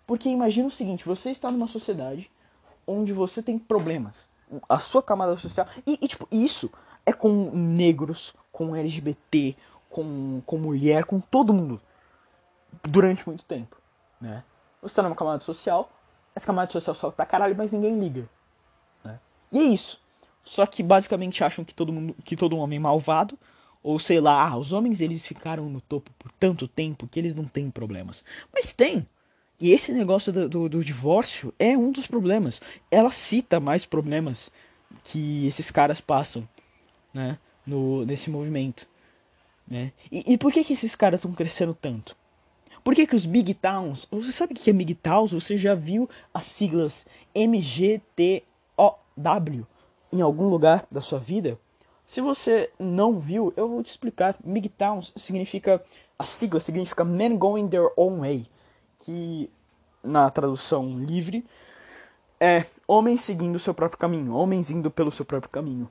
[0.07, 2.31] Porque imagina o seguinte, você está numa sociedade
[2.87, 4.29] onde você tem problemas.
[4.69, 5.67] A sua camada social.
[5.87, 6.71] E, e tipo, isso
[7.07, 9.57] é com negros, com LGBT,
[9.89, 11.81] com, com mulher, com todo mundo.
[12.83, 13.77] Durante muito tempo.
[14.21, 14.43] Né?
[14.83, 15.91] Você está numa camada social,
[16.35, 18.29] essa camada social sofre pra caralho, mas ninguém liga.
[19.05, 19.19] Né?
[19.53, 20.01] E é isso.
[20.43, 23.39] Só que basicamente acham que todo mundo, que todo homem é malvado,
[23.83, 27.35] ou sei lá, ah, os homens eles ficaram no topo por tanto tempo que eles
[27.35, 28.25] não têm problemas.
[28.53, 29.07] Mas tem.
[29.61, 32.61] E esse negócio do, do, do divórcio é um dos problemas.
[32.91, 34.51] Ela cita mais problemas
[35.05, 36.49] que esses caras passam,
[37.13, 38.89] né, no, nesse movimento.
[39.69, 39.93] Né?
[40.11, 42.17] E, e por que, que esses caras estão crescendo tanto?
[42.83, 44.07] Por que, que os Big Towns.
[44.11, 45.33] Você sabe o que é Big Towns?
[45.33, 48.47] Você já viu as siglas MGTOW
[50.13, 51.59] em algum lugar da sua vida?
[52.11, 54.35] Se você não viu, eu vou te explicar.
[54.45, 55.81] Big Towns significa.
[56.19, 58.49] A sigla significa Men Going Their Own Way.
[58.99, 59.49] Que
[60.03, 61.47] na tradução livre
[62.41, 65.89] é homens seguindo o seu próprio caminho, homens indo pelo seu próprio caminho.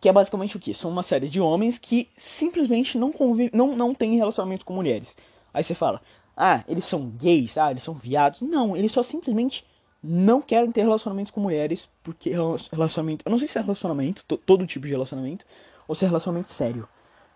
[0.00, 0.72] Que é basicamente o que?
[0.72, 5.14] São uma série de homens que simplesmente não, convivem, não, não têm relacionamento com mulheres.
[5.52, 6.00] Aí você fala,
[6.34, 8.40] ah, eles são gays, ah, eles são viados.
[8.40, 9.66] Não, eles só simplesmente
[10.02, 12.30] não querem ter relacionamentos com mulheres, porque
[12.72, 13.22] relacionamento.
[13.26, 15.44] Eu não sei se é relacionamento, todo tipo de relacionamento,
[15.86, 16.88] ou se é relacionamento sério,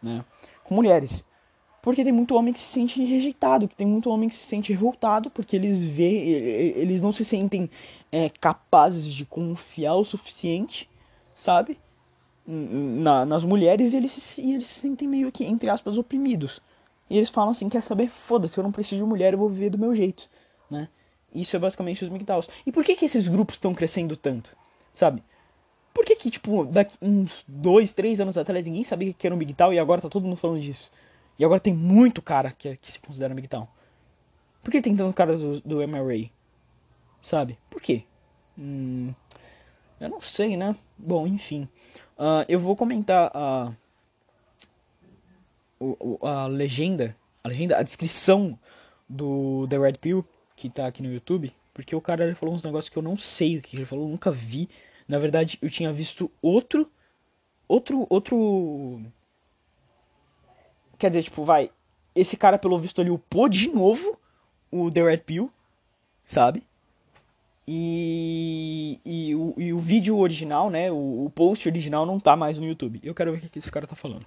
[0.03, 0.25] né?
[0.65, 1.25] Com mulheres.
[1.83, 4.73] Porque tem muito homem que se sente rejeitado, que tem muito homem que se sente
[4.73, 6.11] revoltado, porque eles vê,
[6.77, 7.69] eles não se sentem
[8.11, 10.89] é, capazes de confiar o suficiente,
[11.35, 11.79] sabe?
[12.47, 16.63] Na, nas mulheres e eles, eles se sentem meio que, entre aspas, oprimidos.
[17.11, 18.09] E eles falam assim, quer saber?
[18.09, 20.31] Foda-se, eu não preciso de mulher, eu vou viver do meu jeito,
[20.71, 20.89] né?
[21.35, 22.49] Isso é basicamente os MGTOWs.
[22.65, 24.57] E por que que esses grupos estão crescendo tanto?
[24.95, 25.23] Sabe?
[25.93, 29.39] Por que que, tipo, daqui uns dois, três anos atrás ninguém sabia que era um
[29.39, 30.91] MGTOW e agora tá todo mundo falando disso?
[31.39, 33.69] E agora tem muito cara que, é, que se considera MGTOW.
[34.63, 36.31] Por que tem tanto cara do, do MRA?
[37.21, 37.59] Sabe?
[37.69, 38.05] Por quê?
[38.59, 39.13] Hum,
[40.01, 40.77] eu não sei, né?
[40.97, 41.69] Bom, enfim.
[42.17, 43.73] Uh, eu vou comentar a,
[46.23, 48.59] a, a legenda, a legenda, a descrição
[49.09, 50.25] do The Red Pill,
[50.57, 53.17] que tá aqui no YouTube, porque o cara ele falou uns negócios que eu não
[53.17, 54.69] sei o que ele falou, nunca vi.
[55.07, 56.91] Na verdade, eu tinha visto outro
[57.69, 59.03] outro outro
[60.99, 61.71] Quer dizer, tipo, vai.
[62.15, 64.19] Esse cara, pelo visto, ali upou de novo
[64.71, 65.51] o The Red Pill,
[66.25, 66.63] sabe?
[67.67, 70.91] E, e, o, e o vídeo original, né?
[70.91, 73.01] O, o, post original não tá mais no YouTube.
[73.03, 74.25] Eu quero ver o que esse cara tá falando.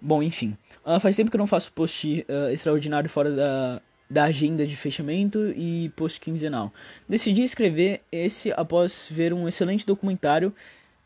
[0.00, 0.56] Bom, enfim.
[0.84, 4.76] Uh, faz tempo que eu não faço post uh, extraordinário fora da, da agenda de
[4.76, 6.72] fechamento e post quinzenal.
[7.08, 10.52] Decidi escrever esse após ver um excelente documentário,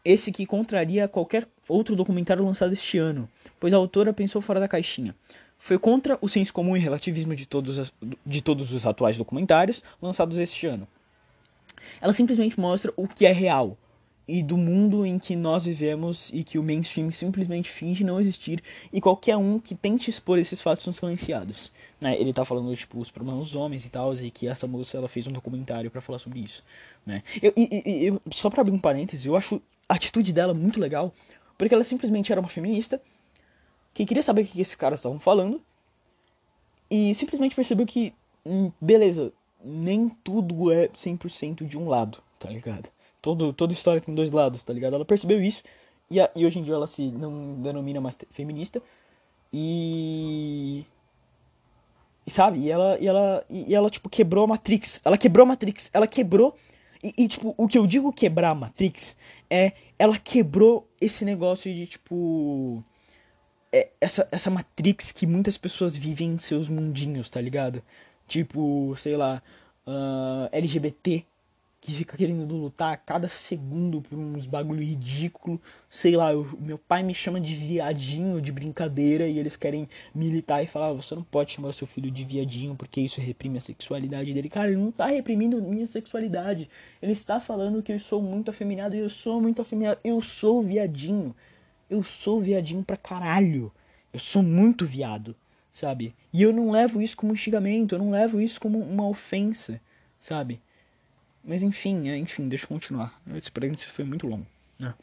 [0.03, 3.29] esse que contraria qualquer outro documentário lançado este ano,
[3.61, 5.15] pois a autora pensou fora da caixinha.
[5.59, 7.93] Foi contra o senso comum e relativismo de todos,
[8.25, 10.89] de todos os atuais documentários lançados este ano.
[12.01, 13.77] Ela simplesmente mostra o que é real
[14.27, 18.63] e do mundo em que nós vivemos e que o mainstream simplesmente finge não existir
[18.93, 21.71] e qualquer um que tente expor esses fatos são silenciados.
[22.01, 22.19] Né?
[22.19, 25.09] Ele tá falando tipo os problemas dos homens e tal e que essa moça ela
[25.09, 26.65] fez um documentário para falar sobre isso,
[27.05, 27.23] né?
[27.43, 31.13] Eu, e, eu, só para abrir um parênteses, eu acho a atitude dela muito legal
[31.59, 33.01] porque ela simplesmente era uma feminista
[33.93, 35.61] que queria saber o que esses caras estavam falando
[36.91, 38.13] e simplesmente percebeu que,
[38.45, 39.33] hum, beleza,
[39.65, 42.91] nem tudo é 100% de um lado, tá ligado?
[43.25, 44.97] Todo, toda história tem dois lados, tá ligado?
[44.97, 45.63] Ela percebeu isso
[46.11, 48.83] e, a, e hoje em dia ela se não denomina mais feminista
[49.51, 50.85] e
[52.27, 52.59] e sabe?
[52.59, 55.01] E ela, e ela, e ela, tipo, quebrou a Matrix.
[55.05, 55.91] Ela quebrou a Matrix.
[55.93, 56.55] Ela quebrou.
[57.03, 59.17] E, e, tipo, o que eu digo quebrar a Matrix
[59.49, 59.73] é.
[59.99, 62.85] Ela quebrou esse negócio de, tipo
[63.73, 67.83] é essa, essa Matrix que muitas pessoas vivem em seus mundinhos, tá ligado?
[68.29, 69.43] Tipo, sei lá,
[69.87, 71.25] uh, ah, LGBT
[71.85, 75.61] que fica querendo lutar a cada segundo por uns bagulho ridículo.
[75.91, 80.65] Sei lá, eu, meu pai me chama de viadinho de brincadeira e eles querem militar
[80.65, 83.61] e falar: ah, você não pode chamar seu filho de viadinho porque isso reprime a
[83.61, 84.49] sexualidade dele.
[84.49, 86.71] Cara, ele não tá reprimindo minha sexualidade.
[87.03, 90.01] Ele está falando que eu sou muito afeminado e eu sou muito afeminado.
[90.03, 91.37] Eu sou viadinho.
[91.91, 93.71] Eu sou viadinho pra caralho.
[94.11, 95.37] Eu sou muito viado,
[95.71, 96.15] sabe?
[96.33, 99.79] E eu não levo isso como um xingamento, eu não levo isso como uma ofensa,
[100.19, 100.63] sabe?
[101.45, 103.21] Mas enfim, é, enfim, deixa eu continuar.
[103.35, 104.47] Esse parênteses foi muito longo,
[104.79, 104.95] né?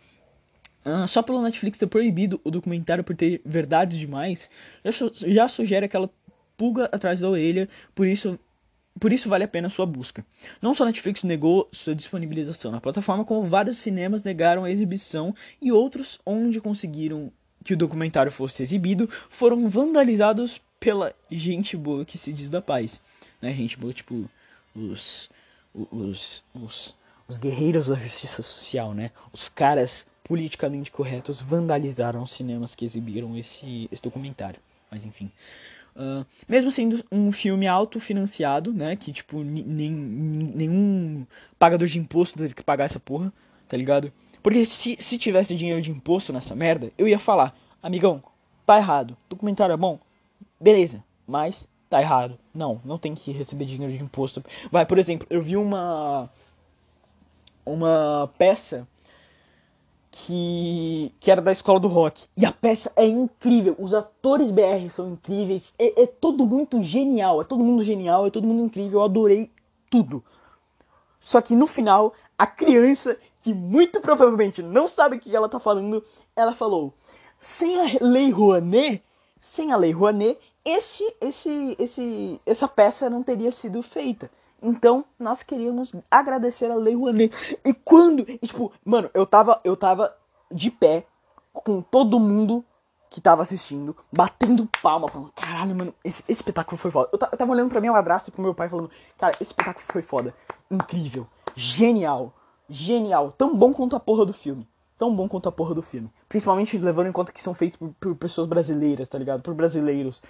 [0.83, 4.49] Uh, só pelo Netflix ter proibido o documentário por ter verdades demais,
[4.83, 6.09] já, já sugere aquela
[6.57, 8.39] pulga atrás da orelha, por isso
[8.99, 10.25] por isso vale a pena a sua busca.
[10.61, 15.33] Não só a Netflix negou sua disponibilização na plataforma, como vários cinemas negaram a exibição
[15.61, 17.31] e outros, onde conseguiram
[17.63, 22.99] que o documentário fosse exibido, foram vandalizados pela gente boa que se diz da paz.
[23.41, 23.53] Né?
[23.53, 24.29] Gente boa, tipo,
[24.75, 25.29] os,
[25.73, 26.95] os, os,
[27.27, 29.11] os guerreiros da justiça social, né?
[29.31, 34.59] Os caras politicamente corretos vandalizaram os cinemas que exibiram esse, esse documentário.
[34.89, 35.31] Mas enfim.
[35.95, 38.95] Uh, mesmo sendo um filme autofinanciado, né?
[38.95, 41.25] Que, tipo, nem, nenhum
[41.59, 43.31] pagador de imposto teve que pagar essa porra,
[43.67, 44.11] tá ligado?
[44.41, 48.23] Porque se, se tivesse dinheiro de imposto nessa merda, eu ia falar, amigão,
[48.65, 49.17] tá errado.
[49.29, 49.99] Documentário é bom?
[50.59, 52.39] Beleza, mas tá errado.
[52.55, 54.43] Não, não tem que receber dinheiro de imposto.
[54.71, 56.29] Vai, por exemplo, eu vi uma.
[57.63, 58.87] Uma peça
[60.09, 62.23] que, que era da escola do rock.
[62.35, 63.75] E a peça é incrível.
[63.77, 65.73] Os atores BR são incríveis.
[65.77, 67.41] É, é todo mundo genial.
[67.41, 68.25] É todo mundo genial.
[68.25, 68.99] É todo mundo incrível.
[68.99, 69.51] Eu adorei
[69.89, 70.23] tudo.
[71.19, 75.59] Só que no final, a criança, que muito provavelmente não sabe o que ela tá
[75.59, 76.03] falando,
[76.35, 76.93] ela falou:
[77.37, 79.03] sem a Lei Rouanet,
[79.39, 84.29] sem a Lei Rouanet, esse, esse, esse, essa peça não teria sido feita.
[84.61, 87.59] Então, nós queríamos agradecer a Lei Rouanet.
[87.65, 90.15] E quando, e, tipo, mano, eu tava, eu tava
[90.51, 91.05] de pé
[91.51, 92.63] com todo mundo
[93.09, 97.09] que tava assistindo, batendo palma, falando, caralho, mano, esse, esse espetáculo foi foda.
[97.11, 99.85] Eu, eu tava olhando pra minha madrasta e pro meu pai falando, cara, esse espetáculo
[99.85, 100.33] foi foda.
[100.69, 102.33] Incrível, genial,
[102.69, 104.65] genial, tão bom quanto a porra do filme.
[104.97, 106.11] Tão bom quanto a porra do filme.
[106.29, 109.41] Principalmente levando em conta que são feitos por, por pessoas brasileiras, tá ligado?
[109.41, 110.21] Por brasileiros,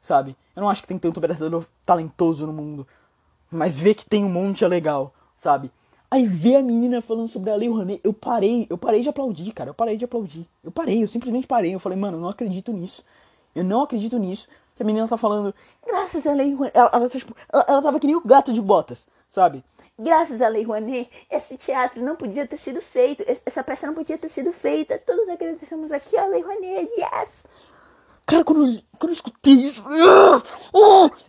[0.00, 0.36] sabe?
[0.54, 2.86] Eu não acho que tem tanto brasileiro talentoso no mundo
[3.50, 5.70] mas ver que tem um monte é legal, sabe?
[6.10, 9.52] Aí ver a menina falando sobre a Lei Rouanet, eu parei, eu parei de aplaudir,
[9.52, 10.46] cara, eu parei de aplaudir.
[10.64, 13.04] Eu parei, eu simplesmente parei, eu falei, mano, eu não acredito nisso.
[13.54, 14.48] Eu não acredito nisso.
[14.74, 15.54] Que a menina tá falando,
[15.86, 18.62] graças à Lei Rouanet, ela, ela, tipo, ela, ela tava que nem o gato de
[18.62, 19.62] botas, sabe?
[19.98, 24.16] Graças à Lei Rouanet, esse teatro não podia ter sido feito, essa peça não podia
[24.16, 27.44] ter sido feita, todos agradecemos aqui a Lei Rouanet, yes!
[28.28, 29.82] Cara, quando eu, quando eu escutei isso,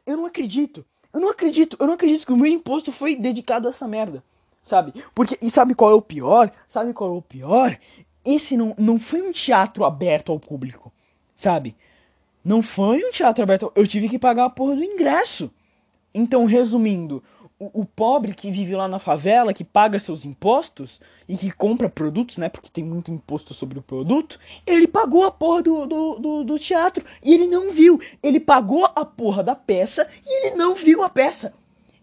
[0.05, 0.85] eu não acredito.
[1.13, 4.21] Eu não acredito, eu não acredito que o meu imposto foi dedicado a essa merda.
[4.61, 4.93] Sabe?
[5.15, 6.51] Porque, e sabe qual é o pior?
[6.67, 7.79] Sabe qual é o pior?
[8.25, 10.91] Esse não, não foi um teatro aberto ao público.
[11.35, 11.73] Sabe?
[12.43, 13.71] Não foi um teatro aberto.
[13.75, 15.49] Eu tive que pagar a porra do ingresso.
[16.13, 17.23] Então, resumindo,
[17.59, 22.37] o, pobre que vive lá na favela, que paga seus impostos e que compra produtos,
[22.37, 22.47] né?
[22.47, 26.59] Porque tem muito imposto sobre o produto, ele pagou a porra do, do, do, do
[26.59, 27.99] teatro e ele não viu.
[28.23, 31.53] Ele pagou a porra da peça e ele não viu a peça.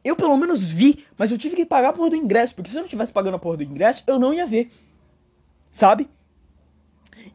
[0.05, 2.77] Eu pelo menos vi, mas eu tive que pagar a porra do ingresso, porque se
[2.77, 4.71] eu não tivesse pagando a porra do ingresso, eu não ia ver.
[5.73, 6.09] Sabe?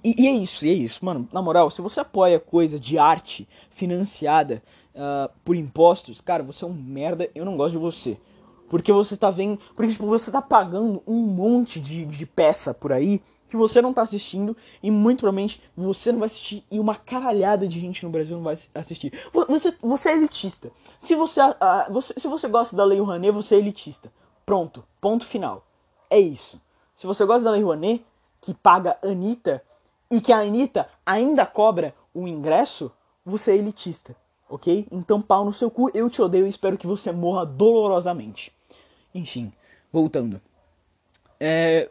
[0.04, 1.28] E, e é isso, e é isso, mano.
[1.34, 4.62] Na moral, se você apoia coisa de arte financiada
[4.96, 8.18] uh, por impostos, cara, você é um merda, eu não gosto de você.
[8.70, 9.60] Porque você tá vendo.
[9.76, 13.92] Porque, tipo, você tá pagando um monte de, de peça por aí que você não
[13.92, 18.10] tá assistindo e muito provavelmente você não vai assistir e uma caralhada de gente no
[18.10, 19.12] Brasil não vai assistir.
[19.34, 20.72] Você, você é elitista.
[21.02, 24.10] Se você, uh, você, se você gosta da Lei Rouanet, você é elitista.
[24.46, 24.86] Pronto.
[25.02, 25.68] Ponto final.
[26.10, 26.62] É isso.
[26.96, 28.06] Se você gosta da Lei Rouanet,
[28.40, 29.62] que paga Anitta
[30.10, 32.90] e que a Anitta ainda cobra o ingresso,
[33.26, 34.16] você é elitista
[34.52, 34.86] ok?
[34.92, 38.52] Então pau no seu cu, eu te odeio e espero que você morra dolorosamente.
[39.16, 39.52] Enfim,
[39.92, 40.42] voltando.
[41.40, 41.90] É,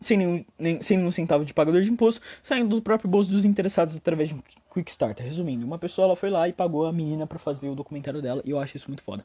[0.00, 3.44] sem, nenhum, nem, sem nenhum centavo de pagador de imposto, saindo do próprio bolso dos
[3.44, 4.40] interessados através de um
[4.72, 5.24] Quickstarter.
[5.24, 8.42] Resumindo, uma pessoa ela foi lá e pagou a menina para fazer o documentário dela,
[8.44, 9.24] e eu acho isso muito foda.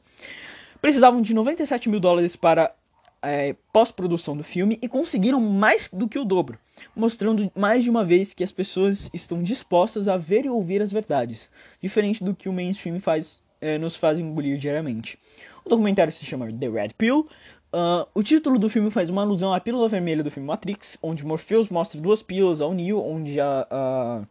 [0.82, 2.76] Precisavam de 97 mil dólares para
[3.22, 6.60] é, pós-produção do filme e conseguiram mais do que o dobro,
[6.96, 10.92] mostrando mais de uma vez que as pessoas estão dispostas a ver e ouvir as
[10.92, 11.50] verdades,
[11.82, 15.18] diferente do que o mainstream faz, é, nos faz engolir diariamente.
[15.66, 17.28] O documentário se chama The Red Pill.
[17.74, 21.26] Uh, o título do filme faz uma alusão à pílula vermelha do filme Matrix, onde
[21.26, 24.26] Morpheus mostra duas pílulas ao Neo, onde a, a,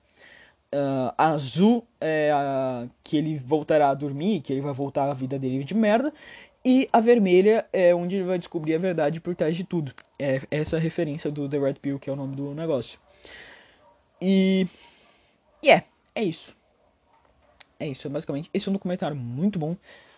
[1.18, 5.38] a azul é a que ele voltará a dormir, que ele vai voltar à vida
[5.40, 6.12] dele de merda,
[6.64, 9.93] e a vermelha é onde ele vai descobrir a verdade por trás de tudo.
[10.18, 13.01] É essa referência do The Red Pill, que é o nome do negócio.
[14.20, 14.66] E.
[15.62, 15.84] E yeah,
[16.14, 16.55] é, é isso.
[17.80, 18.49] É isso, basicamente.
[18.55, 19.76] Esse é um documentário muito bom.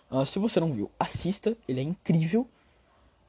[0.09, 1.57] Uh, se você não viu, assista.
[1.67, 2.47] Ele é incrível.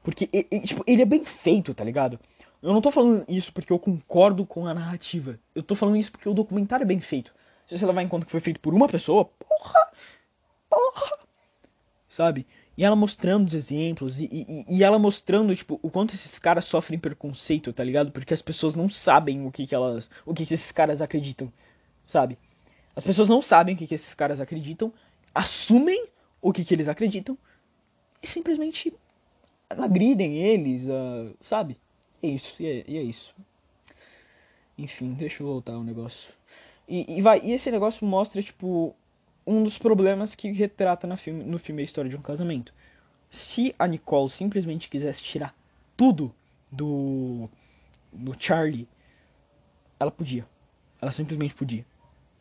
[0.03, 2.19] Porque ele, tipo, ele é bem feito, tá ligado?
[2.61, 5.39] Eu não tô falando isso porque eu concordo com a narrativa.
[5.55, 7.33] Eu tô falando isso porque o documentário é bem feito.
[7.65, 9.91] Se você levar em conta que foi feito por uma pessoa, porra!
[10.69, 11.17] Porra!
[12.07, 12.47] Sabe?
[12.77, 16.65] E ela mostrando os exemplos, e, e, e, ela mostrando, tipo, o quanto esses caras
[16.65, 18.11] sofrem preconceito, tá ligado?
[18.11, 20.11] Porque as pessoas não sabem o que, que elas.
[20.23, 21.51] o que, que esses caras acreditam,
[22.05, 22.37] sabe?
[22.95, 24.93] As pessoas não sabem o que, que esses caras acreditam.
[25.33, 26.07] assumem
[26.39, 27.37] o que, que eles acreditam
[28.21, 28.93] e simplesmente
[29.69, 31.77] agridem eles, uh, sabe?
[32.21, 33.33] É isso, e é, e é, isso.
[34.77, 36.33] Enfim, deixa eu voltar o negócio.
[36.87, 38.95] E, e, vai, e esse negócio mostra, tipo,
[39.47, 42.73] um dos problemas que retrata no filme, no filme A História de um Casamento.
[43.29, 45.55] Se a Nicole simplesmente quisesse tirar
[45.95, 46.33] tudo
[46.71, 47.49] do,
[48.11, 48.87] do Charlie,
[49.97, 50.45] ela podia.
[51.01, 51.85] Ela simplesmente podia.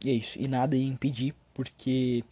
[0.05, 0.39] E é isso.
[0.39, 2.25] E nada ia impedir, porque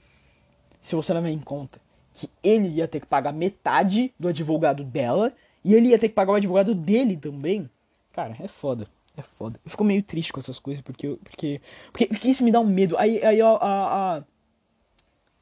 [0.80, 1.80] se você levar em conta
[2.12, 5.32] que ele ia ter que pagar metade do advogado dela
[5.64, 7.68] e ele ia ter que pagar o advogado dele também,
[8.12, 8.86] cara, é foda.
[9.16, 9.60] É foda.
[9.64, 11.60] Eu fico meio triste com essas coisas porque porque
[11.92, 12.96] porque, porque isso me dá um medo.
[12.98, 14.24] Aí aí a a,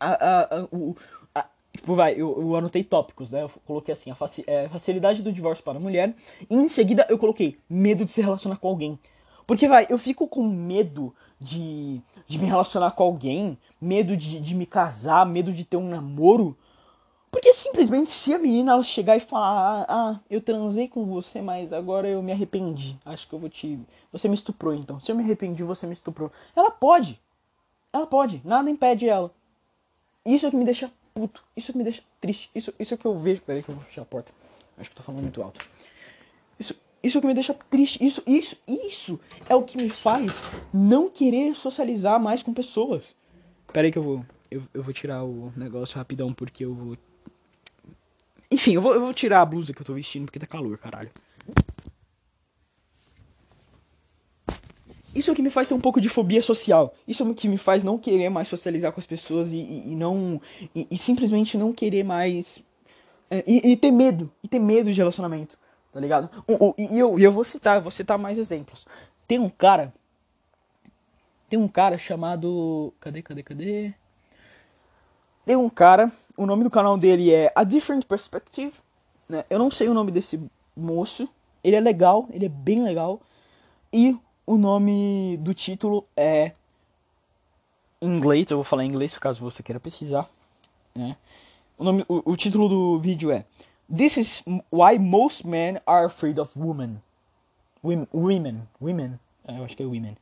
[0.04, 0.96] a, a, o,
[1.34, 3.42] a tipo vai, eu, eu anotei tópicos, né?
[3.42, 6.14] Eu coloquei assim, a faci, é, facilidade do divórcio para a mulher,
[6.48, 8.98] e em seguida eu coloquei medo de se relacionar com alguém.
[9.46, 14.54] Porque vai, eu fico com medo de, de me relacionar com alguém, medo de, de
[14.54, 16.56] me casar, medo de ter um namoro.
[17.30, 21.40] Porque simplesmente se a menina ela chegar e falar, ah, ah, eu transei com você,
[21.40, 22.98] mas agora eu me arrependi.
[23.04, 23.80] Acho que eu vou te.
[24.12, 25.00] Você me estuprou então.
[25.00, 26.30] Se eu me arrependi, você me estuprou.
[26.54, 27.18] Ela pode.
[27.92, 28.42] Ela pode.
[28.44, 29.32] Nada impede ela.
[30.24, 31.42] Isso é que me deixa puto.
[31.56, 32.50] Isso é que me deixa triste.
[32.54, 33.42] Isso, isso é que eu vejo.
[33.42, 34.32] Peraí que eu vou fechar a porta.
[34.78, 35.64] Acho que eu tô falando muito alto.
[36.58, 38.04] Isso, isso que me deixa triste.
[38.04, 43.16] Isso, isso, isso é o que me faz não querer socializar mais com pessoas.
[43.72, 44.26] Pera aí que eu vou.
[44.50, 46.96] Eu, eu vou tirar o negócio rapidão porque eu vou.
[48.50, 50.76] Enfim, eu vou, eu vou tirar a blusa que eu tô vestindo porque tá calor,
[50.78, 51.10] caralho.
[55.14, 56.94] Isso é o que me faz ter um pouco de fobia social.
[57.06, 59.92] Isso é o que me faz não querer mais socializar com as pessoas e, e,
[59.92, 60.40] e não.
[60.74, 62.64] E, e, simplesmente não querer mais.
[63.30, 64.30] É, e, ter medo.
[64.42, 65.56] E ter medo de relacionamento
[65.92, 66.30] tá ligado?
[66.78, 68.86] E eu, eu vou citar, vou citar mais exemplos.
[69.28, 69.92] Tem um cara.
[71.48, 72.92] Tem um cara chamado.
[72.98, 73.94] Cadê, cadê, cadê?
[75.44, 76.10] Tem um cara.
[76.34, 78.72] O nome do canal dele é A Different Perspective.
[79.28, 79.44] Né?
[79.50, 80.40] Eu não sei o nome desse
[80.74, 81.28] moço.
[81.62, 83.20] Ele é legal, ele é bem legal.
[83.92, 84.16] E
[84.54, 86.52] o nome do título é.
[88.00, 90.28] Em inglês, eu vou falar em inglês caso você queira pesquisar.
[90.94, 91.16] Né?
[91.78, 93.44] O, nome, o, o título do vídeo é
[93.94, 97.00] This is why most men are afraid of women.
[97.82, 100.16] Women, women, women é, eu acho que é women.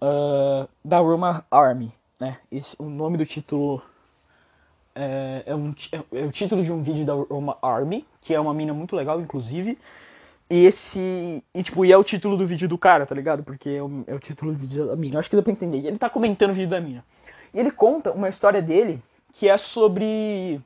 [0.00, 2.38] Uh, da Roma Army, né?
[2.50, 3.82] Esse, o nome do título
[4.94, 8.40] é, é, um, é, é, o título de um vídeo da Roma Army, que é
[8.40, 9.78] uma mina muito legal, inclusive.
[10.52, 11.42] E esse.
[11.54, 13.42] E, tipo, e é o título do vídeo do cara, tá ligado?
[13.42, 15.18] Porque é o, é o título do vídeo da mina.
[15.18, 15.78] Acho que dá pra entender.
[15.78, 17.02] Ele tá comentando o vídeo da mina.
[17.54, 20.60] E ele conta uma história dele que é sobre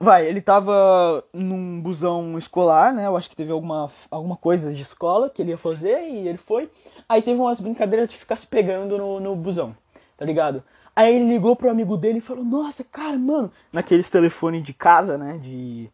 [0.00, 3.06] Vai, ele tava num busão escolar, né?
[3.06, 6.38] Eu acho que teve alguma, alguma coisa de escola que ele ia fazer e ele
[6.38, 6.70] foi.
[7.06, 9.76] Aí teve umas brincadeiras de ficar se pegando no, no busão,
[10.16, 10.62] tá ligado?
[10.94, 15.18] Aí ele ligou pro amigo dele e falou: Nossa, cara, mano, naqueles telefones de casa,
[15.18, 15.38] né?
[15.38, 15.90] De,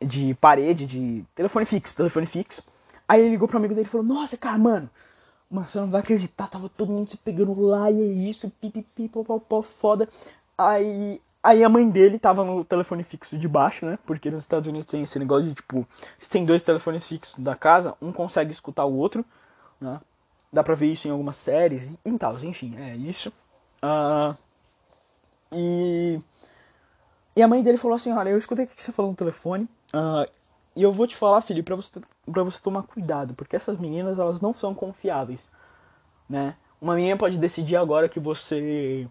[0.00, 2.62] de parede, de telefone fixo, telefone fixo.
[3.08, 4.90] Aí ele ligou pro amigo dele e falou: Nossa, cara, mano,
[5.50, 9.62] você não vai acreditar, tava todo mundo se pegando lá e é isso, pipipi, popopó,
[9.62, 10.08] foda.
[10.56, 14.00] Aí Aí a mãe dele tava no telefone fixo de baixo, né?
[14.04, 15.86] Porque nos Estados Unidos tem esse negócio de tipo,
[16.18, 19.24] se tem dois telefones fixos da casa, um consegue escutar o outro,
[19.80, 20.00] né?
[20.52, 23.32] Dá pra ver isso em algumas séries e, e tal, enfim, é isso.
[23.80, 24.36] Uh,
[25.52, 26.20] e,
[27.36, 29.68] e a mãe dele falou assim: Olha, eu escutei o que você falou no telefone.
[29.96, 30.30] Uh,
[30.74, 34.18] e eu vou te falar, filho, pra você, pra você tomar cuidado, porque essas meninas
[34.18, 35.50] elas não são confiáveis,
[36.28, 36.54] né?
[36.80, 39.08] Uma menina pode decidir agora que você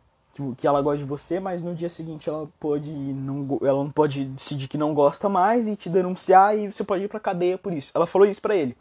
[0.58, 4.26] que ela gosta de você, mas no dia seguinte ela pode não, ela não pode
[4.26, 7.72] decidir que não gosta mais e te denunciar e você pode ir pra cadeia por
[7.72, 7.92] isso.
[7.96, 8.76] Ela falou isso pra ele.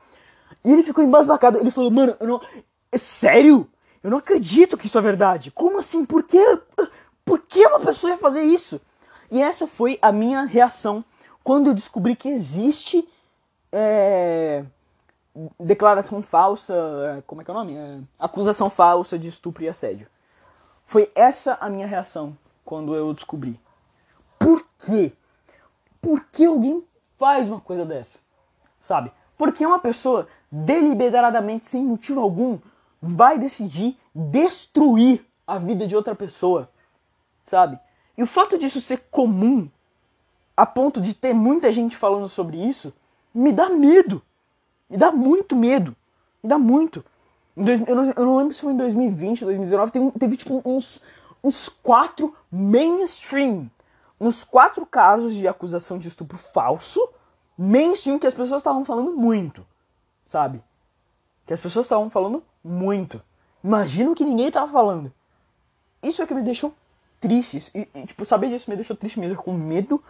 [0.64, 1.58] E ele ficou embasbacado.
[1.58, 2.40] Ele falou, mano, eu não.
[2.90, 3.68] É sério?
[4.02, 5.52] Eu não acredito que isso é verdade.
[5.52, 6.04] Como assim?
[6.04, 6.58] Por que?
[7.24, 8.80] Por que uma pessoa ia fazer isso?
[9.30, 11.04] E essa foi a minha reação
[11.44, 13.06] quando eu descobri que existe
[13.70, 14.64] é,
[15.60, 16.74] declaração falsa.
[17.18, 17.76] É, como é que é o nome?
[17.76, 20.08] É, acusação falsa de estupro e assédio.
[20.86, 23.60] Foi essa a minha reação quando eu descobri.
[24.38, 25.12] Por quê?
[26.00, 26.84] Por que alguém
[27.18, 28.18] faz uma coisa dessa?
[28.80, 29.12] Sabe?
[29.36, 32.58] Porque uma pessoa deliberadamente, sem motivo algum,
[33.00, 36.70] vai decidir destruir a vida de outra pessoa.
[37.42, 37.78] Sabe?
[38.16, 39.68] E o fato disso ser comum,
[40.56, 42.92] a ponto de ter muita gente falando sobre isso,
[43.34, 44.22] me dá medo.
[44.88, 45.96] Me dá muito medo.
[46.42, 47.04] Me dá muito.
[47.56, 51.00] Dois, eu, não, eu, não, lembro se foi em 2020, 2019, teve, teve tipo uns,
[51.42, 53.70] uns quatro mainstream.
[54.20, 57.08] Uns quatro casos de acusação de estupro falso,
[57.58, 59.66] mainstream que as pessoas estavam falando muito,
[60.24, 60.62] sabe?
[61.46, 63.20] Que as pessoas estavam falando muito.
[63.62, 65.12] Imagina o que ninguém tava falando.
[66.02, 66.74] Isso é que me deixou
[67.20, 67.70] tristes.
[67.74, 70.02] E, e, tipo, saber disso me deixou triste mesmo, com medo.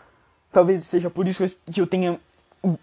[0.55, 2.17] Talvez seja por isso que eu tenha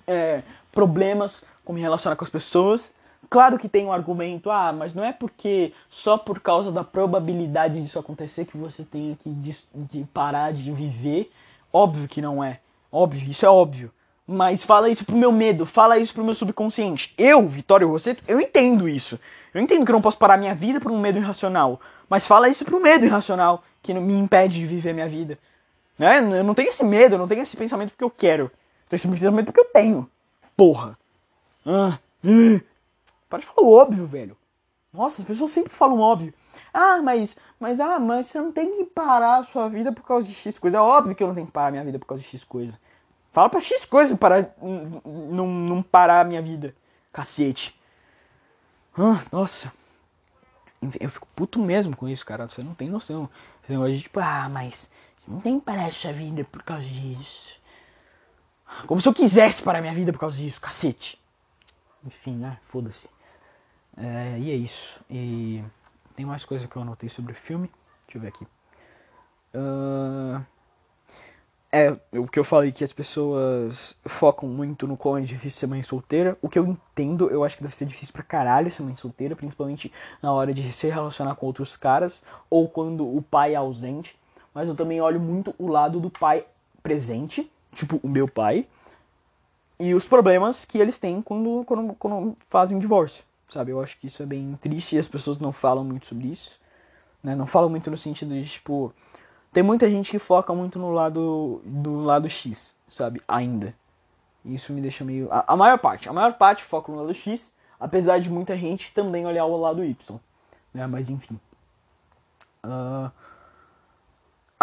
[0.05, 0.41] é,
[0.74, 2.91] problemas com me relacionar com as pessoas.
[3.30, 7.82] Claro que tem um argumento, ah, mas não é porque só por causa da probabilidade
[7.82, 11.32] disso acontecer que você tenha que de parar de viver.
[11.72, 12.59] Óbvio que não é.
[12.91, 13.89] Óbvio, isso é óbvio.
[14.28, 17.13] Mas fala isso pro meu medo, fala isso pro meu subconsciente.
[17.17, 19.17] Eu, Vitório Rosseto, eu entendo isso.
[19.53, 21.80] Eu entendo que eu não posso parar minha vida por um medo irracional.
[22.09, 25.39] Mas fala isso pro medo irracional que me impede de viver minha vida.
[26.01, 26.17] Né?
[26.39, 28.45] Eu não tenho esse medo, eu não tenho esse pensamento porque eu quero.
[28.45, 30.09] Eu tenho esse pensamento porque eu tenho.
[30.57, 30.97] Porra.
[31.63, 32.59] Ah, uh.
[33.29, 34.35] Para de falar óbvio, velho.
[34.91, 36.33] Nossa, as pessoas sempre falam óbvio.
[36.73, 40.27] Ah, mas, mas, ah, mas você não tem que parar a sua vida por causa
[40.27, 40.77] de X coisa.
[40.77, 42.43] É óbvio que eu não tenho que parar a minha vida por causa de X
[42.43, 42.79] coisa.
[43.31, 46.73] Fala pra X coisa para não, não parar a minha vida.
[47.13, 47.79] Cacete.
[48.97, 49.71] Ah, nossa.
[50.99, 52.49] Eu fico puto mesmo com isso, cara.
[52.49, 53.29] Você não tem noção.
[53.63, 54.89] Esse negócio de tipo, ah, mas
[55.28, 57.59] não tem que sua vida por causa disso.
[58.88, 61.19] Como se eu quisesse parar minha vida por causa disso, cacete.
[62.05, 62.57] Enfim, né?
[62.63, 63.09] Foda-se.
[63.97, 64.99] É, e é isso.
[65.09, 65.63] E
[66.15, 67.69] tem mais coisa que eu anotei sobre o filme.
[68.05, 68.47] Deixa eu ver aqui.
[69.53, 70.43] Uh,
[71.72, 75.67] é, o que eu falei que as pessoas focam muito no quão é difícil ser
[75.67, 76.38] mãe solteira.
[76.41, 79.36] O que eu entendo, eu acho que deve ser difícil pra caralho ser mãe solteira,
[79.36, 79.91] principalmente
[80.22, 84.19] na hora de se relacionar com outros caras ou quando o pai é ausente.
[84.53, 86.45] Mas eu também olho muito o lado do pai
[86.83, 88.67] presente, tipo o meu pai,
[89.79, 93.71] e os problemas que eles têm quando, quando, quando fazem um divórcio sabe?
[93.71, 96.59] Eu acho que isso é bem triste e as pessoas não falam muito sobre isso,
[97.21, 97.35] né?
[97.35, 98.93] Não falam muito no sentido de, tipo,
[99.51, 103.21] tem muita gente que foca muito no lado do lado X, sabe?
[103.27, 103.75] Ainda.
[104.45, 107.53] Isso me deixa meio a, a maior parte, a maior parte foca no lado X,
[107.79, 110.19] apesar de muita gente também olhar o lado Y,
[110.73, 110.87] né?
[110.87, 111.39] Mas enfim.
[112.63, 113.11] Uh...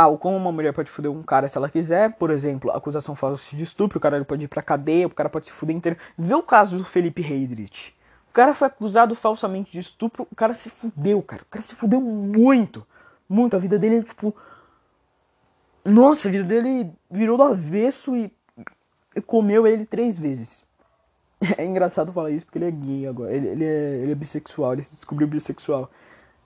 [0.01, 3.57] Ah, como uma mulher pode fuder um cara se ela quiser, por exemplo, acusação falsa
[3.57, 5.99] de estupro, o cara pode ir pra cadeia, o cara pode se fuder inteiro.
[6.17, 7.99] Vê o caso do Felipe Heydrich
[8.39, 11.43] cara foi acusado falsamente de estupro, o cara se fudeu, cara.
[11.43, 12.87] O cara se fudeu muito.
[13.29, 13.57] Muito.
[13.57, 14.33] A vida dele, tipo.
[15.85, 18.33] Nossa, a vida dele virou do avesso e
[19.27, 20.65] comeu ele três vezes.
[21.57, 23.33] É engraçado falar isso porque ele é gay agora.
[23.33, 25.91] Ele, ele, é, ele é bissexual, ele se descobriu bissexual.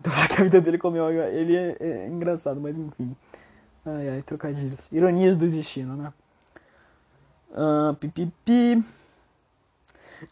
[0.01, 3.15] Então falar que a vida dele comeu ele é, é engraçado, mas enfim.
[3.85, 4.87] Ai ai, trocadilhos.
[4.93, 6.13] Ironias do destino, né?
[7.51, 8.83] Uh, pipipi.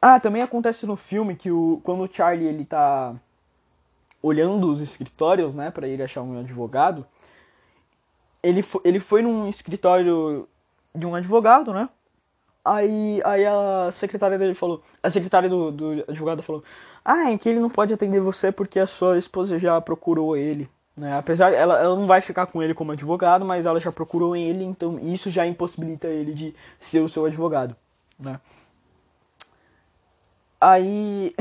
[0.00, 3.14] Ah, também acontece no filme que o, quando o Charlie ele tá
[4.22, 7.06] olhando os escritórios, né, para ele achar um advogado,
[8.42, 10.48] ele, ele foi num escritório
[10.94, 11.88] de um advogado, né?
[12.64, 16.62] Aí, aí a secretária dele falou, a secretária do, do advogado falou,
[17.04, 20.68] ah, é que ele não pode atender você porque a sua esposa já procurou ele.
[21.00, 21.16] Né?
[21.16, 24.62] Apesar, ela, ela não vai ficar com ele como advogado, mas ela já procurou ele,
[24.62, 27.74] então isso já impossibilita ele de ser o seu advogado.
[28.18, 28.38] Né?
[30.60, 31.34] Aí.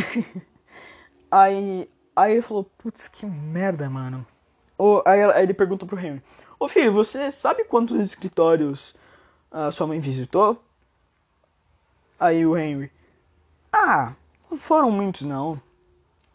[1.30, 1.90] aí.
[2.16, 4.26] Aí ele falou, putz, que merda, mano.
[4.78, 6.24] Ou, aí, aí ele perguntou pro Henry:
[6.58, 8.96] Ô filho, você sabe quantos escritórios
[9.52, 10.64] a sua mãe visitou?
[12.18, 12.90] Aí o Henry:
[13.74, 14.14] Ah,
[14.50, 15.62] não foram muitos não.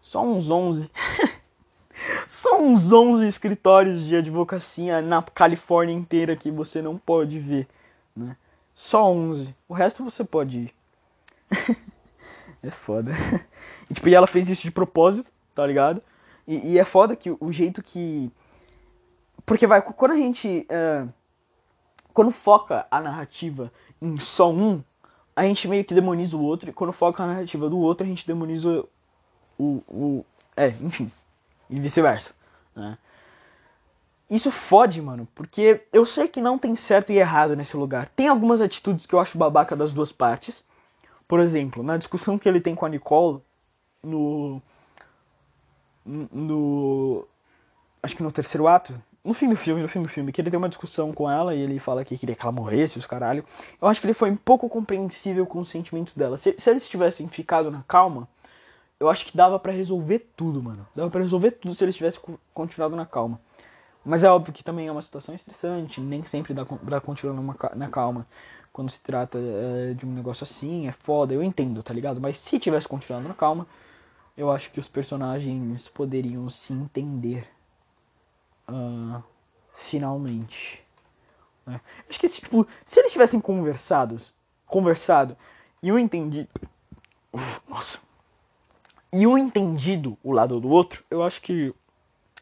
[0.02, 0.90] Só uns 11.
[2.44, 7.66] Só uns 11 escritórios de advocacia na Califórnia inteira que você não pode ver,
[8.14, 8.36] né?
[8.74, 9.56] Só 11.
[9.66, 10.74] O resto você pode ir.
[12.62, 13.12] É foda.
[13.90, 16.02] E, tipo, e ela fez isso de propósito, tá ligado?
[16.48, 18.30] E, e é foda que o jeito que.
[19.44, 20.66] Porque vai, quando a gente.
[20.70, 21.10] Uh,
[22.14, 23.70] quando foca a narrativa
[24.00, 24.82] em só um,
[25.36, 26.70] a gente meio que demoniza o outro.
[26.70, 28.84] E quando foca a narrativa do outro, a gente demoniza
[29.58, 29.82] o.
[29.88, 30.24] o
[30.56, 31.10] é, enfim.
[31.74, 32.32] E vice-versa.
[32.76, 32.96] Né?
[34.30, 38.08] Isso fode, mano, porque eu sei que não tem certo e errado nesse lugar.
[38.14, 40.64] Tem algumas atitudes que eu acho babaca das duas partes.
[41.26, 43.40] Por exemplo, na discussão que ele tem com a Nicole
[44.02, 44.62] no.
[46.06, 47.26] No.
[48.02, 48.94] Acho que no terceiro ato.
[49.24, 51.54] No fim do filme, no fim do filme, que ele tem uma discussão com ela
[51.54, 53.44] e ele fala que queria que ela morresse, os caralho.
[53.80, 56.36] Eu acho que ele foi um pouco compreensível com os sentimentos dela.
[56.36, 58.28] Se, se eles tivessem ficado na calma,
[58.98, 60.86] eu acho que dava para resolver tudo, mano.
[60.94, 62.20] Dava para resolver tudo se eles tivessem
[62.52, 63.40] continuado na calma.
[64.04, 67.34] Mas é óbvio que também é uma situação estressante, nem sempre dá pra continuar
[67.74, 68.26] na calma
[68.72, 72.20] quando se trata é, de um negócio assim, é foda, eu entendo, tá ligado?
[72.20, 73.68] Mas se tivesse continuado na calma,
[74.36, 77.48] eu acho que os personagens poderiam se entender
[78.68, 79.22] uh,
[79.74, 80.82] finalmente.
[81.64, 81.80] Né?
[82.10, 84.34] Acho que tipo, se eles tivessem conversados,
[84.66, 85.36] conversado,
[85.80, 86.48] e eu entendi.
[87.68, 88.03] Nossa.
[89.16, 91.72] E um entendido o lado do outro, eu acho que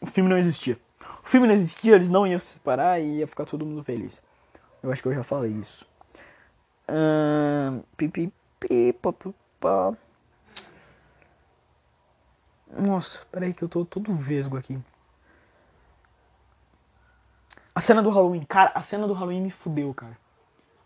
[0.00, 0.80] o filme não existia.
[1.22, 4.22] o filme não existia, eles não iam se separar e ia ficar todo mundo feliz.
[4.82, 5.86] Eu acho que eu já falei isso.
[9.60, 9.92] Pá.
[12.74, 14.78] Nossa, peraí que eu tô todo vesgo aqui.
[17.74, 20.16] A cena do Halloween, cara, a cena do Halloween me fudeu, cara.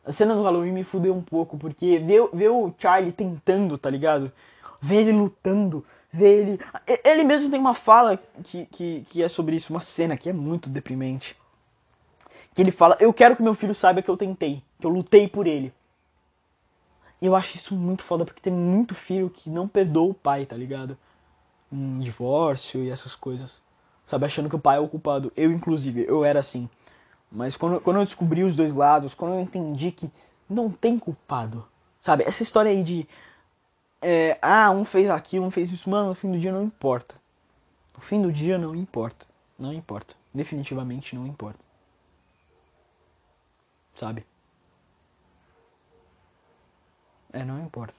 [0.05, 2.01] A cena do Halloween me fudeu um pouco, porque
[2.33, 4.33] ver o Charlie tentando, tá ligado?
[4.81, 6.61] Ver ele lutando, ver ele.
[7.05, 10.33] Ele mesmo tem uma fala que, que, que é sobre isso, uma cena que é
[10.33, 11.37] muito deprimente.
[12.55, 15.29] Que ele fala: Eu quero que meu filho saiba que eu tentei, que eu lutei
[15.29, 15.73] por ele.
[17.21, 20.45] E eu acho isso muito foda, porque tem muito filho que não perdoa o pai,
[20.45, 20.99] tá ligado?
[21.73, 23.63] Um divórcio e essas coisas.
[24.07, 25.33] Sabe, achando que o pai é o culpado.
[25.37, 26.69] Eu, inclusive, eu era assim.
[27.31, 30.11] Mas quando, quando eu descobri os dois lados, quando eu entendi que
[30.49, 31.67] não tem culpado,
[32.01, 32.25] sabe?
[32.25, 33.09] Essa história aí de.
[34.01, 35.89] É, ah, um fez aquilo, um fez isso.
[35.89, 37.15] Mano, no fim do dia não importa.
[37.95, 39.27] No fim do dia não importa.
[39.59, 40.15] Não importa.
[40.33, 41.59] Definitivamente não importa.
[43.95, 44.27] Sabe?
[47.33, 47.95] É, não importa.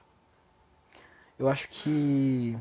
[1.38, 2.56] Eu acho que.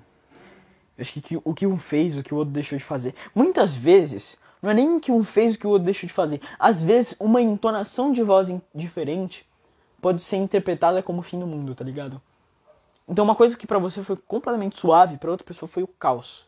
[0.98, 3.14] Eu acho que, que o que um fez, o que o outro deixou de fazer.
[3.34, 6.42] Muitas vezes, não é nem que um fez, o que o outro deixou de fazer.
[6.58, 9.48] Às vezes, uma entonação de voz diferente
[10.02, 12.22] pode ser interpretada como o fim do mundo, tá ligado?
[13.08, 16.46] Então, uma coisa que pra você foi completamente suave, pra outra pessoa foi o caos.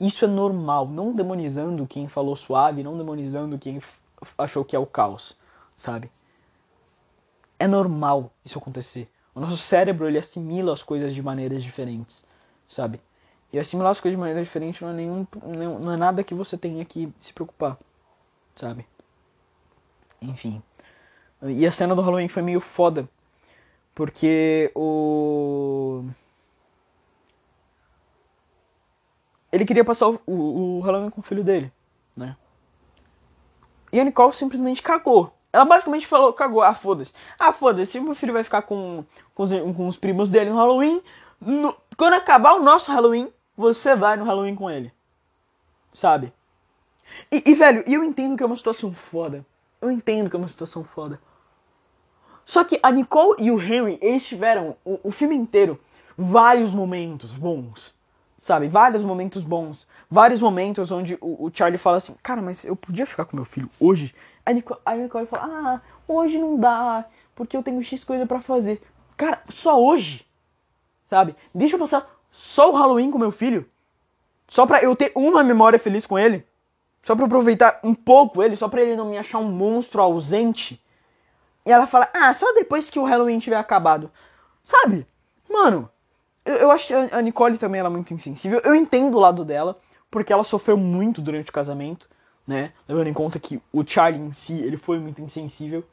[0.00, 3.80] Isso é normal, não demonizando quem falou suave, não demonizando quem
[4.36, 5.36] achou que é o caos,
[5.76, 6.10] sabe?
[7.58, 9.08] É normal isso acontecer.
[9.34, 12.24] O nosso cérebro ele assimila as coisas de maneiras diferentes,
[12.68, 13.00] sabe?
[13.52, 15.26] E assimilar as coisas de maneira diferente não é nenhum
[15.80, 17.78] não é nada que você tenha que se preocupar,
[18.56, 18.84] sabe?
[20.20, 20.60] Enfim.
[21.42, 23.08] E a cena do Halloween foi meio foda,
[23.94, 26.04] porque o
[29.52, 31.72] ele queria passar o, o, o Halloween com o filho dele,
[32.16, 32.36] né?
[33.92, 35.32] E a Nicole simplesmente cagou.
[35.52, 37.12] Ela basicamente falou, cagou, ah, foda-se.
[37.38, 40.56] Ah, foda-se, se meu filho vai ficar com, com, os, com os primos dele no
[40.56, 41.00] Halloween,
[41.40, 44.92] no- quando acabar o nosso Halloween, você vai no Halloween com ele.
[45.94, 46.32] Sabe?
[47.30, 49.46] E, e, velho, eu entendo que é uma situação foda.
[49.80, 51.20] Eu entendo que é uma situação foda.
[52.44, 55.80] Só que a Nicole e o Henry, eles tiveram o, o filme inteiro
[56.16, 57.94] vários momentos bons.
[58.38, 58.68] Sabe?
[58.68, 59.86] Vários momentos bons.
[60.10, 63.44] Vários momentos onde o, o Charlie fala assim: Cara, mas eu podia ficar com meu
[63.44, 64.14] filho hoje?
[64.44, 68.40] A Nicole, a Nicole fala: Ah, hoje não dá, porque eu tenho X coisa pra
[68.40, 68.82] fazer.
[69.16, 70.26] Cara, só hoje.
[71.06, 71.34] Sabe?
[71.54, 73.66] Deixa eu passar só o Halloween com meu filho.
[74.48, 76.44] Só pra eu ter uma memória feliz com ele.
[77.02, 80.82] Só pra aproveitar um pouco ele, só pra ele não me achar um monstro ausente.
[81.66, 84.10] E ela fala, ah, só depois que o Halloween tiver acabado.
[84.62, 85.06] Sabe?
[85.50, 85.88] Mano,
[86.44, 88.60] eu, eu acho que a Nicole também é muito insensível.
[88.64, 89.78] Eu entendo o lado dela,
[90.10, 92.08] porque ela sofreu muito durante o casamento,
[92.46, 92.72] né?
[92.88, 95.84] Levando em conta que o Charlie em si, ele foi muito insensível.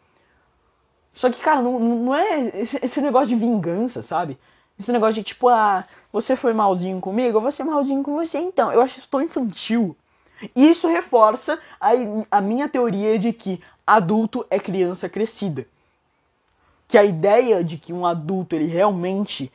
[1.13, 4.37] Só que, cara, não, não é esse, esse negócio de vingança, sabe?
[4.79, 8.39] Esse negócio de tipo, ah, você foi malzinho comigo, eu vou ser malzinho com você
[8.39, 8.71] então.
[8.71, 9.95] Eu acho isso tão infantil.
[10.55, 11.91] E isso reforça a,
[12.31, 13.61] a minha teoria de que
[13.95, 15.65] adulto é criança crescida.
[16.87, 19.51] Que a ideia de que um adulto ele realmente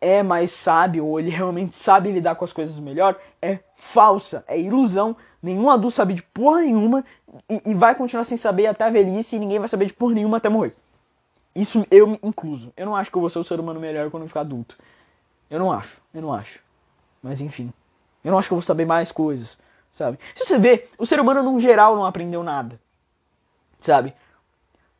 [0.00, 4.60] é mais sábio ou ele realmente sabe lidar com as coisas melhor é falsa, é
[4.60, 5.16] ilusão.
[5.42, 7.04] Nenhum adulto sabe de porra nenhuma
[7.48, 10.14] e, e vai continuar sem saber até a velhice e ninguém vai saber de porra
[10.14, 10.74] nenhuma até morrer.
[11.54, 12.72] Isso eu incluso.
[12.76, 14.76] Eu não acho que eu vou ser o ser humano melhor quando eu ficar adulto.
[15.50, 16.60] Eu não acho, eu não acho.
[17.22, 17.72] Mas enfim.
[18.22, 19.56] Eu não acho que eu vou saber mais coisas,
[19.92, 20.18] sabe?
[20.36, 22.78] Se você vê, o ser humano no geral não aprendeu nada.
[23.80, 24.14] Sabe?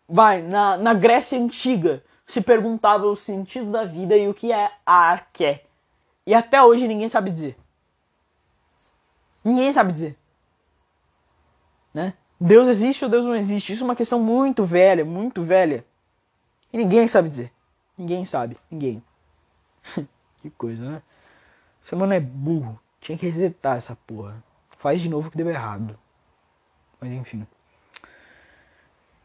[0.09, 4.70] Vai, na, na Grécia Antiga se perguntava o sentido da vida e o que é
[4.85, 5.64] a arqué.
[6.26, 7.57] E até hoje ninguém sabe dizer.
[9.43, 10.18] Ninguém sabe dizer.
[11.93, 12.12] Né?
[12.39, 13.72] Deus existe ou Deus não existe?
[13.72, 15.85] Isso é uma questão muito velha, muito velha.
[16.72, 17.53] E ninguém sabe dizer.
[17.97, 18.59] Ninguém sabe.
[18.70, 19.03] Ninguém.
[20.43, 21.03] que coisa, né?
[21.83, 22.79] O ser humano é burro.
[23.01, 24.43] Tinha que resetar essa porra.
[24.79, 25.99] Faz de novo que deu errado.
[27.01, 27.47] Mas enfim.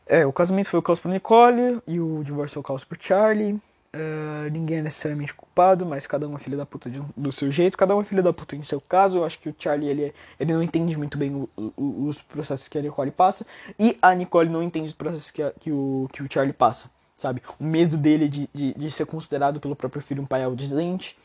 [0.06, 2.97] É, o casamento foi o caos pra Nicole e o divórcio foi o caos pro
[2.99, 3.60] Charlie.
[3.95, 7.51] Uh, ninguém é necessariamente culpado, mas cada um é filho da puta de, do seu
[7.51, 9.20] jeito, cada um é filho da puta em seu caso.
[9.20, 12.20] Eu acho que o Charlie ele, é, ele não entende muito bem o, o, os
[12.20, 13.45] processos que a Nicole passa,
[13.78, 16.89] e a Nicole não entende os processos que, a, que, o, que o Charlie passa,
[17.16, 17.43] sabe?
[17.60, 21.16] O medo dele de, de, de ser considerado pelo próprio filho um pai ausente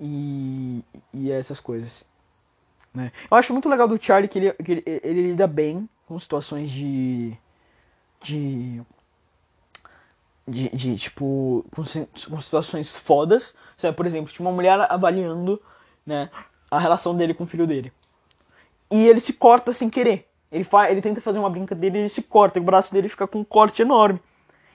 [0.00, 0.82] e,
[1.14, 2.04] e essas coisas.
[2.92, 3.12] Né?
[3.30, 6.70] Eu acho muito legal do Charlie que ele, que ele, ele lida bem com situações
[6.70, 7.36] de.
[8.34, 8.82] De
[10.48, 13.54] de, de, tipo, com, com, situações fodas.
[13.76, 13.96] Sabe?
[13.96, 15.60] Por exemplo, tinha uma mulher avaliando
[16.06, 16.30] né,
[16.70, 17.92] a relação dele com o filho dele.
[18.90, 20.28] E ele se corta sem querer.
[20.50, 23.08] Ele, fa ele tenta fazer uma brincadeira e ele se corta, e o braço dele
[23.08, 24.20] fica com um corte enorme.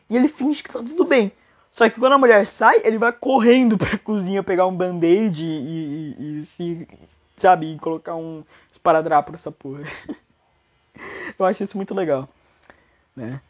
[0.09, 1.31] E ele finge que tá tudo bem.
[1.71, 6.15] Só que quando a mulher sai, ele vai correndo pra cozinha pegar um band-aid e,
[6.19, 6.87] e, e, se.
[7.37, 9.81] Sabe, colocar um esparadrapo nessa porra.
[11.39, 12.29] Eu acho isso muito legal.
[13.25, 13.41] Né?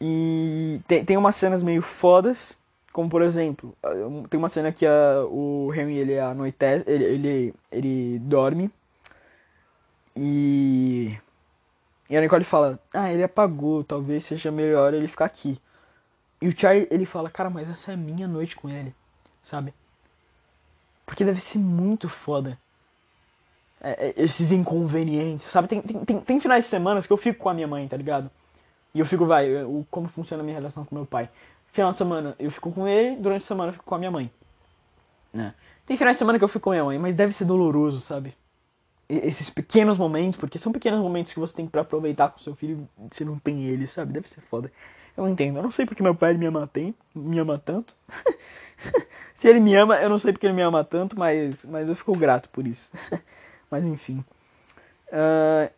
[0.00, 2.56] E tem, tem umas cenas meio fodas.
[2.92, 3.76] Como por exemplo,
[4.28, 8.68] tem uma cena que a, o Henry ele anoitece, ele, ele, ele dorme
[10.16, 11.16] e,
[12.08, 15.60] e a Nicole fala, ah, ele apagou, talvez seja melhor ele ficar aqui.
[16.40, 18.94] E o Charlie, ele fala, cara, mas essa é a minha noite com ele,
[19.44, 19.72] sabe?
[21.06, 22.58] Porque deve ser muito foda.
[23.80, 25.68] É, é, esses inconvenientes, sabe?
[25.68, 27.96] Tem, tem, tem, tem, finais de semana que eu fico com a minha mãe, tá
[27.96, 28.30] ligado?
[28.94, 31.28] E eu fico, vai, eu, como funciona a minha relação com meu pai.
[31.72, 34.10] Final de semana eu fico com ele, durante a semana eu fico com a minha
[34.10, 34.30] mãe.
[35.32, 35.54] Né?
[35.86, 38.00] Tem finais de semana que eu fico com a minha mãe, mas deve ser doloroso,
[38.00, 38.34] sabe?
[39.10, 42.88] esses pequenos momentos, porque são pequenos momentos que você tem para aproveitar com seu filho
[42.98, 44.12] e você não tem ele, sabe?
[44.12, 44.70] Deve ser foda.
[45.16, 45.58] Eu não entendo.
[45.58, 47.94] Eu não sei porque meu pai me ama, tem, me ama tanto.
[49.34, 51.96] Se ele me ama, eu não sei porque ele me ama tanto, mas, mas eu
[51.96, 52.92] fico grato por isso.
[53.68, 54.24] mas enfim.
[55.08, 55.70] Uh,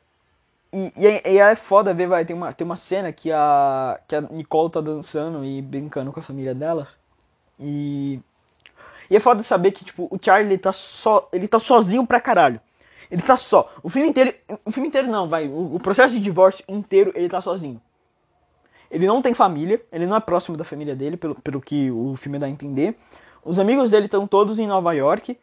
[0.72, 4.16] e, é, e, é foda ver, vai, tem uma, tem uma cena que a, que
[4.16, 6.88] a Nicole tá dançando e brincando com a família dela.
[7.60, 8.20] E.
[9.10, 12.58] E é foda saber que, tipo, o Charlie tá, só, ele tá sozinho pra caralho.
[13.10, 13.70] Ele tá só.
[13.82, 14.34] O filme inteiro.
[14.64, 15.46] O filme inteiro não, vai.
[15.46, 17.80] O, o, processo de divórcio inteiro ele tá sozinho.
[18.90, 22.16] Ele não tem família, ele não é próximo da família dele, pelo, pelo que o
[22.16, 22.96] filme dá a entender.
[23.44, 25.38] Os amigos dele estão todos em Nova York.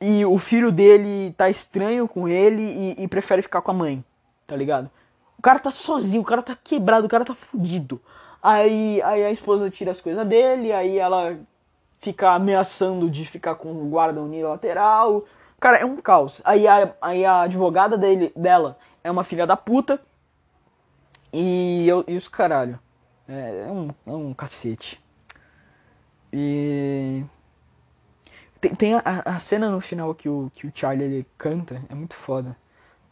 [0.00, 4.04] E o filho dele tá estranho com ele e, e, prefere ficar com a mãe,
[4.46, 4.90] tá ligado?
[5.38, 8.00] O cara tá sozinho, o cara tá quebrado, o cara tá fudido.
[8.42, 11.38] Aí, aí a esposa tira as coisas dele, aí ela
[12.00, 15.24] fica ameaçando de ficar com o guarda unilateral.
[15.60, 16.42] Cara, é um caos.
[16.44, 20.00] Aí a, aí a advogada dele, dela é uma filha da puta.
[21.32, 22.78] E, eu, e os caralho.
[23.28, 25.00] É, é, um, é um cacete.
[26.32, 27.24] E.
[28.60, 31.94] Tem, tem a, a, cena no final que o, que o Charlie ele canta, é
[31.94, 32.56] muito foda.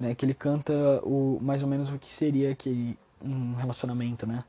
[0.01, 0.14] Né?
[0.14, 0.72] Que ele canta
[1.03, 4.42] o, mais ou menos o que seria aquele, um relacionamento, né?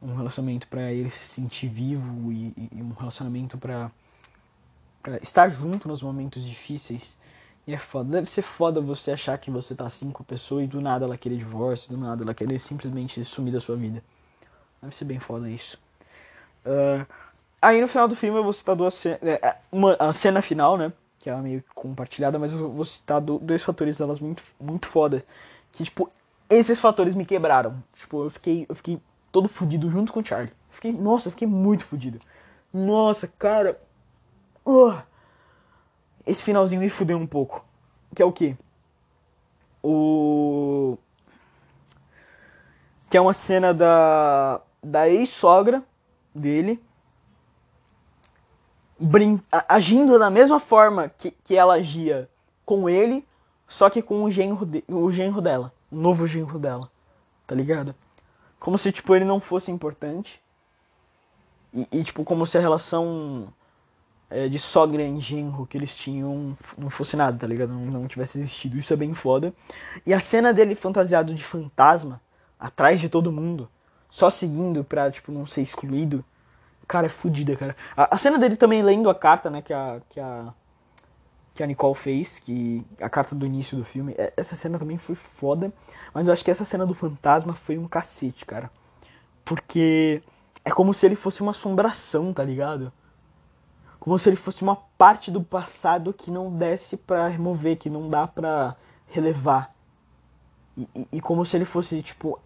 [0.00, 3.90] Um relacionamento para ele se sentir vivo e, e um relacionamento para
[5.20, 7.18] estar junto nos momentos difíceis.
[7.66, 8.10] E é foda.
[8.10, 11.04] Deve ser foda você achar que você tá assim com a pessoa e do nada
[11.04, 14.02] ela querer divórcio, do nada ela querer simplesmente sumir da sua vida.
[14.80, 15.78] Deve ser bem foda isso.
[16.64, 17.06] Uh,
[17.60, 19.20] aí no final do filme eu vou citar duas cenas.
[19.22, 20.92] É, uma, a cena final, né?
[21.20, 25.24] Que é meio compartilhada, mas eu vou citar dois fatores delas muito, muito foda.
[25.70, 26.10] Que, tipo,
[26.48, 27.80] esses fatores me quebraram.
[27.94, 29.00] Tipo, eu fiquei, eu fiquei
[29.30, 30.52] todo fudido junto com o Charlie.
[30.70, 32.18] Fiquei, nossa, eu fiquei muito fudido.
[32.72, 33.78] Nossa, cara,
[34.64, 35.02] Uh,
[36.26, 37.64] esse finalzinho me fudeu um pouco.
[38.14, 38.56] Que é o que?
[39.82, 40.98] O.
[43.08, 44.60] Que é uma cena da.
[44.82, 45.82] Da ex-sogra
[46.34, 46.82] dele.
[49.00, 49.40] Brin...
[49.68, 52.28] Agindo da mesma forma que, que ela agia
[52.66, 53.26] com ele,
[53.66, 54.84] só que com o genro, de...
[54.86, 55.72] o genro dela.
[55.90, 56.90] O novo genro dela.
[57.46, 57.94] Tá ligado?
[58.58, 60.40] Como se, tipo, ele não fosse importante.
[61.72, 63.48] E, e tipo, como se a relação
[64.28, 67.72] é, de sogra e genro que eles tinham não fosse nada, tá ligado?
[67.72, 68.78] Não, não tivesse existido.
[68.78, 69.52] Isso é bem foda.
[70.06, 72.20] E a cena dele fantasiado de fantasma,
[72.58, 73.68] atrás de todo mundo,
[74.10, 76.24] só seguindo pra, tipo, não ser excluído.
[76.90, 77.76] Cara, é fodida, cara.
[77.96, 80.52] A, a, cena dele também lendo a carta, né, que a, que a,
[81.54, 84.12] que a Nicole fez, que a carta do início do filme.
[84.18, 85.72] É, essa cena também foi foda.
[86.12, 88.68] Mas eu acho que essa cena do fantasma foi um cacete, cara.
[89.44, 90.20] Porque
[90.64, 92.92] é como se ele fosse uma assombração, tá ligado?
[94.00, 98.08] como se ele fosse uma parte do passado que não desse para remover, que não
[98.08, 98.74] dá para
[99.06, 99.74] relevar.
[100.74, 102.40] E, e, e, como se ele fosse, tipo,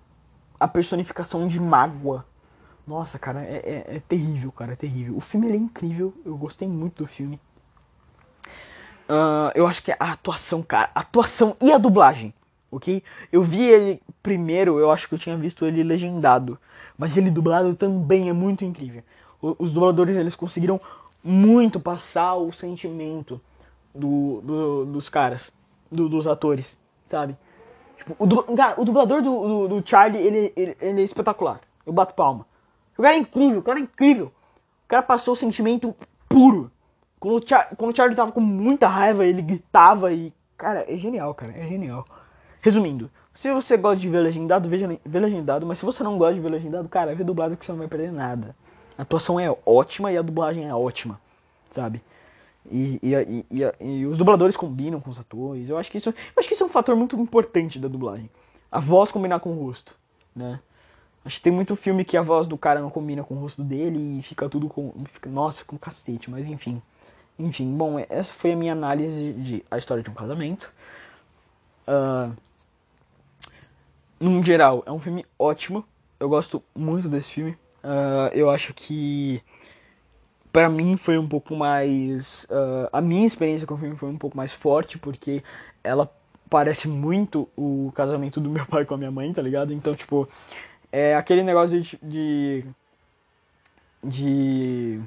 [0.58, 2.26] a personificação de mágoa.
[2.86, 5.16] Nossa, cara, é, é, é terrível, cara, é terrível.
[5.16, 7.40] O filme é incrível, eu gostei muito do filme.
[9.08, 12.32] Uh, eu acho que a atuação, cara, a atuação e a dublagem,
[12.70, 13.02] ok?
[13.30, 16.58] Eu vi ele primeiro, eu acho que eu tinha visto ele legendado,
[16.96, 19.02] mas ele dublado também é muito incrível.
[19.40, 20.80] os dubladores, eles conseguiram
[21.22, 23.40] muito passar o sentimento
[23.94, 25.52] do, do dos caras,
[25.90, 27.36] do, dos atores, sabe?
[27.96, 31.60] Tipo, o, cara, o dublador do, do, do Charlie, ele, ele, ele, é espetacular.
[31.86, 32.46] Eu bato palma.
[32.96, 34.26] O cara é incrível, o cara é incrível.
[34.26, 35.94] O cara passou o sentimento
[36.28, 36.70] puro.
[37.18, 40.32] Quando o, Char, quando o Charlie tava com muita raiva, ele gritava e.
[40.56, 42.06] Cara, é genial, cara, é genial.
[42.60, 46.34] Resumindo, se você gosta de ver legendado, veja vê legendado, mas se você não gosta
[46.34, 48.54] de ver legendado, cara, vê dublado que você não vai perder nada.
[48.96, 51.20] A atuação é ótima e a dublagem é ótima,
[51.70, 52.00] sabe?
[52.70, 55.68] E, e, e, e, os dubladores combinam com os atores.
[55.68, 58.30] Eu acho que isso, acho que isso é um fator muito importante da dublagem.
[58.70, 59.94] A voz combinar com o rosto,
[60.34, 60.60] né?
[61.24, 63.64] Acho que tem muito filme que a voz do cara não combina com o rosto
[63.64, 64.92] dele e fica tudo com.
[65.12, 66.82] Fica, nossa, com cacete, mas enfim.
[67.38, 70.72] Enfim, bom, essa foi a minha análise de A História de um Casamento.
[71.88, 72.32] Uh,
[74.20, 75.84] num geral, é um filme ótimo.
[76.20, 77.52] Eu gosto muito desse filme.
[77.82, 79.42] Uh, eu acho que
[80.52, 84.16] para mim foi um pouco mais uh, a minha experiência com o filme foi um
[84.16, 85.42] pouco mais forte porque
[85.82, 86.10] ela
[86.48, 90.28] parece muito o casamento do meu pai com a minha mãe tá ligado então tipo
[90.94, 92.64] é aquele negócio de de,
[94.02, 95.00] de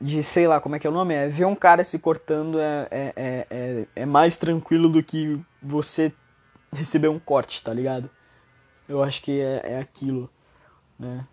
[0.00, 2.58] de sei lá como é que é o nome é ver um cara se cortando
[2.58, 6.12] é, é, é, é, é mais tranquilo do que você
[6.72, 8.08] receber um corte tá ligado
[8.88, 10.30] eu acho que é, é aquilo
[10.98, 11.26] né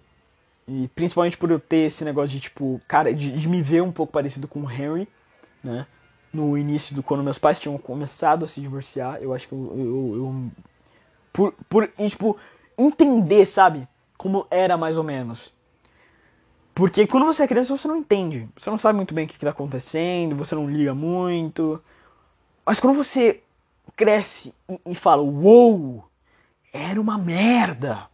[0.68, 3.92] e principalmente por eu ter esse negócio de, tipo, cara, de, de me ver um
[3.92, 5.08] pouco parecido com o Henry,
[5.64, 5.88] né?
[6.34, 9.74] No início do quando meus pais tinham começado a se divorciar, eu acho que eu.
[9.78, 10.52] eu, eu
[11.32, 12.38] por, por e, tipo,
[12.78, 13.88] entender, sabe?
[14.18, 15.54] Como era mais ou menos.
[16.74, 18.48] Porque quando você é criança, você não entende.
[18.58, 21.82] Você não sabe muito bem o que está acontecendo, você não liga muito.
[22.66, 23.42] Mas quando você
[23.96, 26.10] cresce e, e fala, uou, wow,
[26.72, 28.08] era uma merda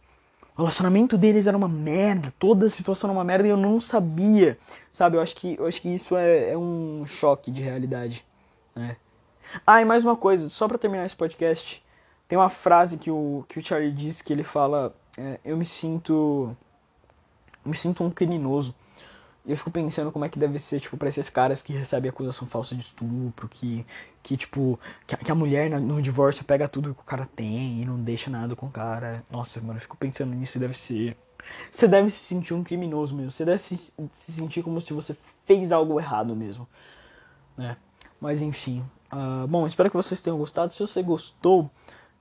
[0.56, 3.80] o relacionamento deles era uma merda, toda a situação era uma merda e eu não
[3.80, 4.56] sabia,
[4.92, 5.16] sabe?
[5.16, 8.24] Eu acho que, eu acho que isso é, é um choque de realidade,
[8.74, 8.96] né?
[9.66, 11.83] Ah, e mais uma coisa, só para terminar esse podcast,
[12.28, 15.64] tem uma frase que o, que o Charlie diz que ele fala: é, Eu me
[15.64, 16.56] sinto.
[17.64, 18.74] Me sinto um criminoso.
[19.46, 22.08] E eu fico pensando como é que deve ser, tipo, pra esses caras que recebem
[22.08, 23.84] acusação falsa de estupro, que,
[24.22, 27.82] que tipo, que a, que a mulher no divórcio pega tudo que o cara tem
[27.82, 29.22] e não deixa nada com o cara.
[29.30, 31.14] Nossa, mano, eu fico pensando nisso deve ser.
[31.70, 33.30] Você deve se sentir um criminoso mesmo.
[33.30, 35.14] Você deve se, se sentir como se você
[35.44, 36.66] fez algo errado mesmo.
[37.56, 37.76] Né?
[38.18, 38.82] Mas enfim.
[39.12, 40.72] Uh, bom, espero que vocês tenham gostado.
[40.72, 41.70] Se você gostou,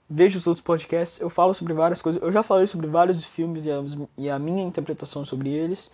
[0.09, 1.19] veja os outros podcasts.
[1.19, 2.21] Eu falo sobre várias coisas.
[2.21, 3.83] Eu já falei sobre vários filmes e a,
[4.17, 5.91] e a minha interpretação sobre eles.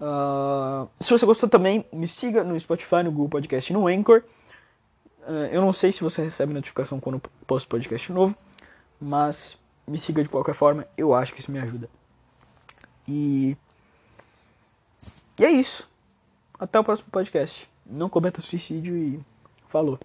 [0.00, 4.22] Uh, se você gostou também, me siga no Spotify, no Google Podcast no Anchor.
[5.26, 8.34] Uh, eu não sei se você recebe notificação quando eu posto podcast novo,
[9.00, 9.56] mas
[9.86, 11.88] me siga de qualquer forma, eu acho que isso me ajuda.
[13.06, 13.56] E,
[15.38, 15.88] e é isso.
[16.58, 17.68] Até o próximo podcast.
[17.86, 19.20] Não cometa suicídio e
[19.68, 19.98] falou.